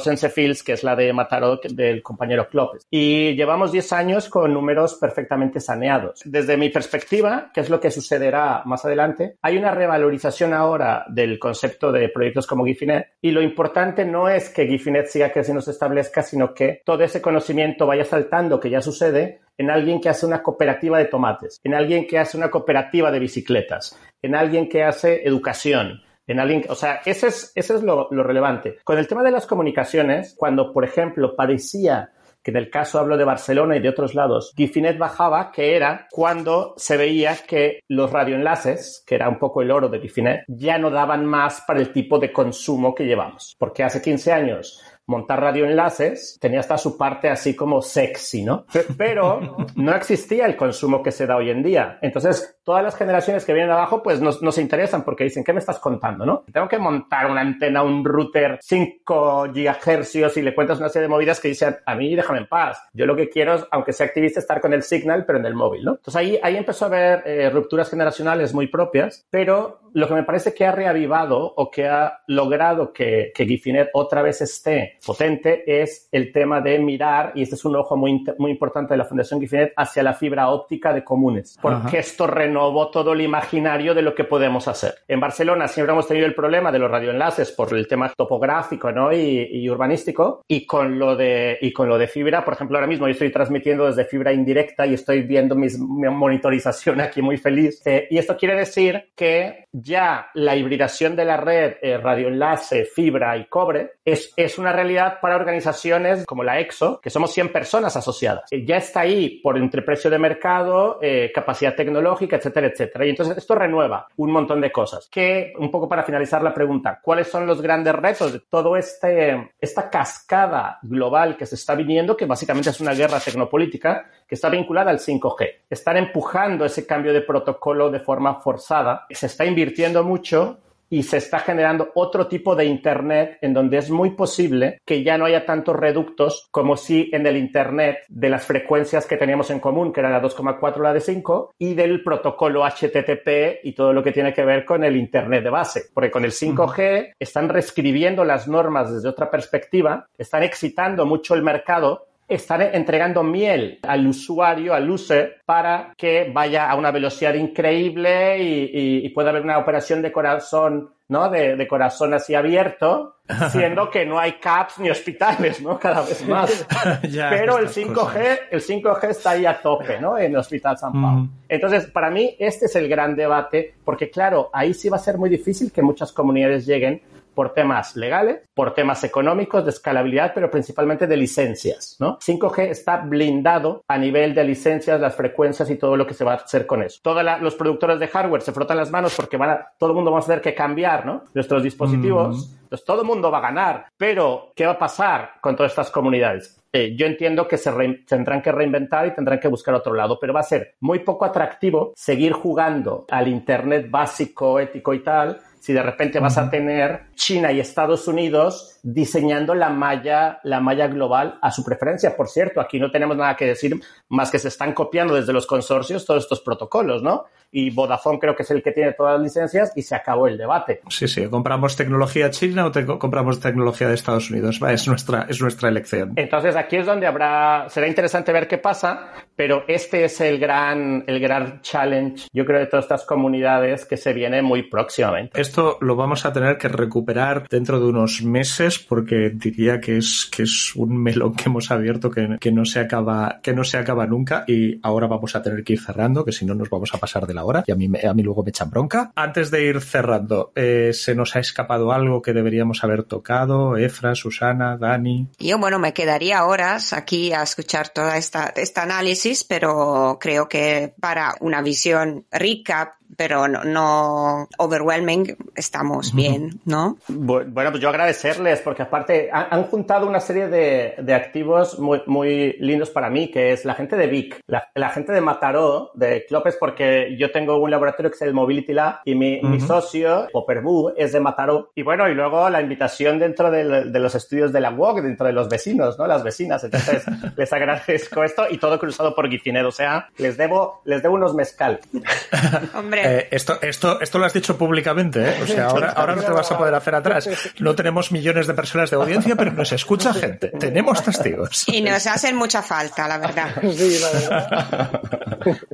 [0.64, 2.86] que es la de Mataró del compañero Clopes.
[2.90, 6.22] Y llevamos 10 años con números perfectamente saneados.
[6.24, 11.38] Desde mi perspectiva, que es lo que sucederá más adelante, hay una revalorización ahora del
[11.38, 15.70] concepto de proyectos como Gifinet y lo importante no es que Gifinet siga creciendo, se
[15.70, 20.26] establezca, sino que todo ese conocimiento vaya saltando, que ya sucede, en alguien que hace
[20.26, 24.82] una cooperativa de tomates, en alguien que hace una cooperativa de bicicletas, en alguien que
[24.82, 28.78] hace educación, en alguien, o sea, ese es, ese es lo, lo relevante.
[28.84, 32.10] Con el tema de las comunicaciones, cuando, por ejemplo, parecía
[32.44, 36.06] que en el caso hablo de Barcelona y de otros lados, Gifinet bajaba, que era
[36.10, 40.76] cuando se veía que los radioenlaces, que era un poco el oro de Gifinet, ya
[40.76, 43.56] no daban más para el tipo de consumo que llevamos.
[43.58, 48.66] Porque hace 15 años montar radioenlaces tenía hasta su parte así como sexy, ¿no?
[48.96, 51.98] Pero no existía el consumo que se da hoy en día.
[52.02, 55.52] Entonces, todas las generaciones que vienen abajo, pues no, no se interesan porque dicen, ¿qué
[55.52, 56.44] me estás contando, no?
[56.52, 61.14] Tengo que montar una antena, un router 5 gigahercios y le cuentas una serie de
[61.14, 62.78] movidas que dicen, a mí déjame en paz.
[62.92, 65.54] Yo lo que quiero es, aunque sea activista, estar con el signal, pero en el
[65.54, 65.92] móvil, ¿no?
[65.92, 70.24] Entonces ahí, ahí empezó a haber eh, rupturas generacionales muy propias, pero lo que me
[70.24, 75.64] parece que ha reavivado o que ha logrado que, que Gifinet otra vez esté potente
[75.66, 79.04] es el tema de mirar, y este es un ojo muy, muy importante de la
[79.04, 81.98] Fundación Gifinet, hacia la fibra óptica de comunes, porque Ajá.
[81.98, 84.94] esto renovó todo el imaginario de lo que podemos hacer.
[85.08, 89.12] En Barcelona siempre hemos tenido el problema de los radioenlaces por el tema topográfico ¿no?
[89.12, 92.86] y, y urbanístico, y con, lo de, y con lo de fibra, por ejemplo, ahora
[92.86, 97.36] mismo yo estoy transmitiendo desde fibra indirecta y estoy viendo mis, mi monitorización aquí muy
[97.36, 97.82] feliz.
[97.84, 103.36] Eh, y esto quiere decir que ya la hibridación de la red eh, radioenlace, fibra
[103.36, 107.96] y cobre es, es una realidad para organizaciones como la EXO, que somos 100 personas
[107.96, 108.50] asociadas.
[108.50, 113.06] Eh, ya está ahí por entre precio de mercado, eh, capacidad tecnológica, etcétera, etcétera.
[113.06, 115.08] Y entonces esto renueva un montón de cosas.
[115.10, 119.52] Que, un poco para finalizar la pregunta, ¿cuáles son los grandes retos de todo este,
[119.60, 124.48] esta cascada global que se está viniendo, que básicamente es una guerra tecnopolítica que está
[124.48, 125.48] vinculada al 5G?
[125.68, 129.06] Están empujando ese cambio de protocolo de forma forzada.
[129.10, 130.58] Se está invirtiendo mucho
[130.90, 135.18] y se está generando otro tipo de Internet en donde es muy posible que ya
[135.18, 139.60] no haya tantos reductos como si en el Internet de las frecuencias que teníamos en
[139.60, 144.02] común, que era la 2,4 la de 5, y del protocolo HTTP y todo lo
[144.02, 145.84] que tiene que ver con el Internet de base.
[145.92, 151.42] Porque con el 5G están reescribiendo las normas desde otra perspectiva, están excitando mucho el
[151.42, 158.38] mercado están entregando miel al usuario, al user, para que vaya a una velocidad increíble
[158.42, 161.28] y, y, y pueda haber una operación de corazón, ¿no?
[161.28, 163.16] De, de, corazón así abierto,
[163.50, 165.78] siendo que no hay CAPS ni hospitales, ¿no?
[165.78, 166.66] Cada vez más.
[167.10, 168.38] ya, Pero el 5G, cosas.
[168.50, 170.16] el 5G está ahí a tope, ¿no?
[170.16, 171.20] En el Hospital San Pablo.
[171.24, 171.30] Mm.
[171.48, 175.18] Entonces, para mí, este es el gran debate, porque claro, ahí sí va a ser
[175.18, 177.02] muy difícil que muchas comunidades lleguen
[177.34, 182.18] por temas legales, por temas económicos, de escalabilidad, pero principalmente de licencias, ¿no?
[182.18, 186.32] 5G está blindado a nivel de licencias, las frecuencias y todo lo que se va
[186.32, 187.00] a hacer con eso.
[187.02, 190.12] Todos los productores de hardware se frotan las manos porque van a, todo el mundo
[190.12, 191.24] va a tener que cambiar, ¿no?
[191.34, 192.50] Nuestros dispositivos.
[192.50, 192.54] Mm.
[192.64, 195.90] Entonces todo el mundo va a ganar, pero ¿qué va a pasar con todas estas
[195.90, 196.60] comunidades?
[196.72, 197.70] Eh, yo entiendo que se
[198.04, 201.24] tendrán que reinventar y tendrán que buscar otro lado, pero va a ser muy poco
[201.24, 207.06] atractivo seguir jugando al Internet básico, ético y tal, si de repente vas a tener
[207.14, 212.14] China y Estados Unidos diseñando la malla, la malla global a su preferencia.
[212.14, 213.80] Por cierto, aquí no tenemos nada que decir
[214.10, 217.24] más que se están copiando desde los consorcios todos estos protocolos, ¿no?
[217.56, 220.36] Y Vodafone creo que es el que tiene todas las licencias y se acabó el
[220.36, 220.80] debate.
[220.88, 224.58] Sí, sí, compramos tecnología china o compramos tecnología de Estados Unidos.
[224.60, 226.14] Va, es nuestra, es nuestra elección.
[226.16, 231.04] Entonces aquí es donde habrá, será interesante ver qué pasa, pero este es el gran,
[231.06, 235.40] el gran challenge, yo creo, de todas estas comunidades que se viene muy próximamente.
[235.40, 240.28] Esto lo vamos a tener que recuperar dentro de unos meses porque diría que es,
[240.28, 243.78] que es un melón que hemos abierto que, que, no se acaba, que no se
[243.78, 246.92] acaba nunca y ahora vamos a tener que ir cerrando, que si no nos vamos
[246.92, 249.12] a pasar de la hora y a mí, a mí luego me echan bronca.
[249.14, 253.76] Antes de ir cerrando, eh, ¿se nos ha escapado algo que deberíamos haber tocado?
[253.76, 255.28] Efra, Susana, Dani.
[255.38, 260.94] Yo, bueno, me quedaría horas aquí a escuchar toda esta, este análisis, pero creo que
[261.00, 266.98] para una visión rica, pero no, no overwhelming, estamos bien, ¿no?
[267.08, 272.56] Bueno, pues yo agradecerles, porque aparte han, juntado una serie de, de, activos muy, muy
[272.60, 276.24] lindos para mí, que es la gente de Vic, la, la gente de Mataró, de
[276.26, 280.28] Clopes, porque yo tengo un laboratorio que es el Mobility Lab y mi, mi socio,
[280.32, 281.70] Popperboo, es de Mataró.
[281.74, 285.26] Y bueno, y luego la invitación dentro de, de los estudios de la UOC, dentro
[285.26, 286.06] de los vecinos, ¿no?
[286.06, 286.64] Las vecinas.
[286.64, 287.04] Entonces,
[287.36, 289.68] les agradezco esto y todo cruzado por Gitinedo.
[289.68, 291.80] O sea, les debo, les debo unos mezcal.
[292.74, 293.03] Hombre.
[293.04, 295.34] Eh, esto, esto, esto lo has dicho públicamente, ¿eh?
[295.42, 297.28] O sea, ahora, ahora no te vas a poder hacer atrás.
[297.58, 300.48] No tenemos millones de personas de audiencia, pero nos escucha gente.
[300.48, 301.64] Tenemos testigos.
[301.68, 303.54] Y nos hacen mucha falta, la verdad.
[303.74, 305.00] Sí, la verdad.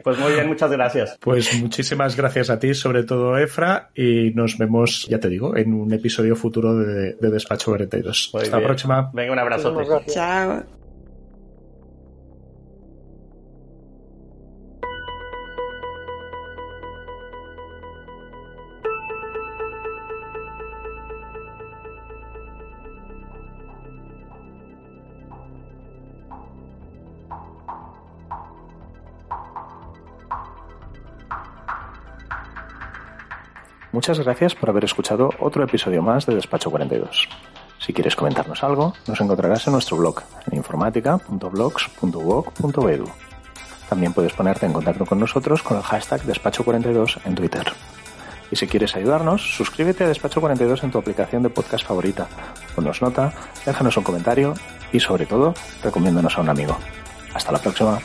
[0.02, 1.16] Pues muy bien, muchas gracias.
[1.20, 5.74] Pues muchísimas gracias a ti, sobre todo Efra, y nos vemos, ya te digo, en
[5.74, 8.30] un episodio futuro de, de Despacho 42.
[8.32, 8.62] Muy Hasta bien.
[8.62, 9.10] la próxima.
[9.12, 10.02] Venga, un abrazo.
[10.08, 10.79] Chao.
[33.92, 37.28] Muchas gracias por haber escuchado otro episodio más de Despacho 42.
[37.78, 40.22] Si quieres comentarnos algo, nos encontrarás en nuestro blog
[42.60, 43.04] en.
[43.88, 47.64] También puedes ponerte en contacto con nosotros con el hashtag Despacho42 en Twitter.
[48.52, 52.28] Y si quieres ayudarnos, suscríbete a Despacho 42 en tu aplicación de podcast favorita.
[52.76, 53.32] Ponnos nota,
[53.66, 54.54] déjanos un comentario
[54.92, 56.76] y sobre todo, recomiéndanos a un amigo.
[57.34, 57.98] Hasta la próxima.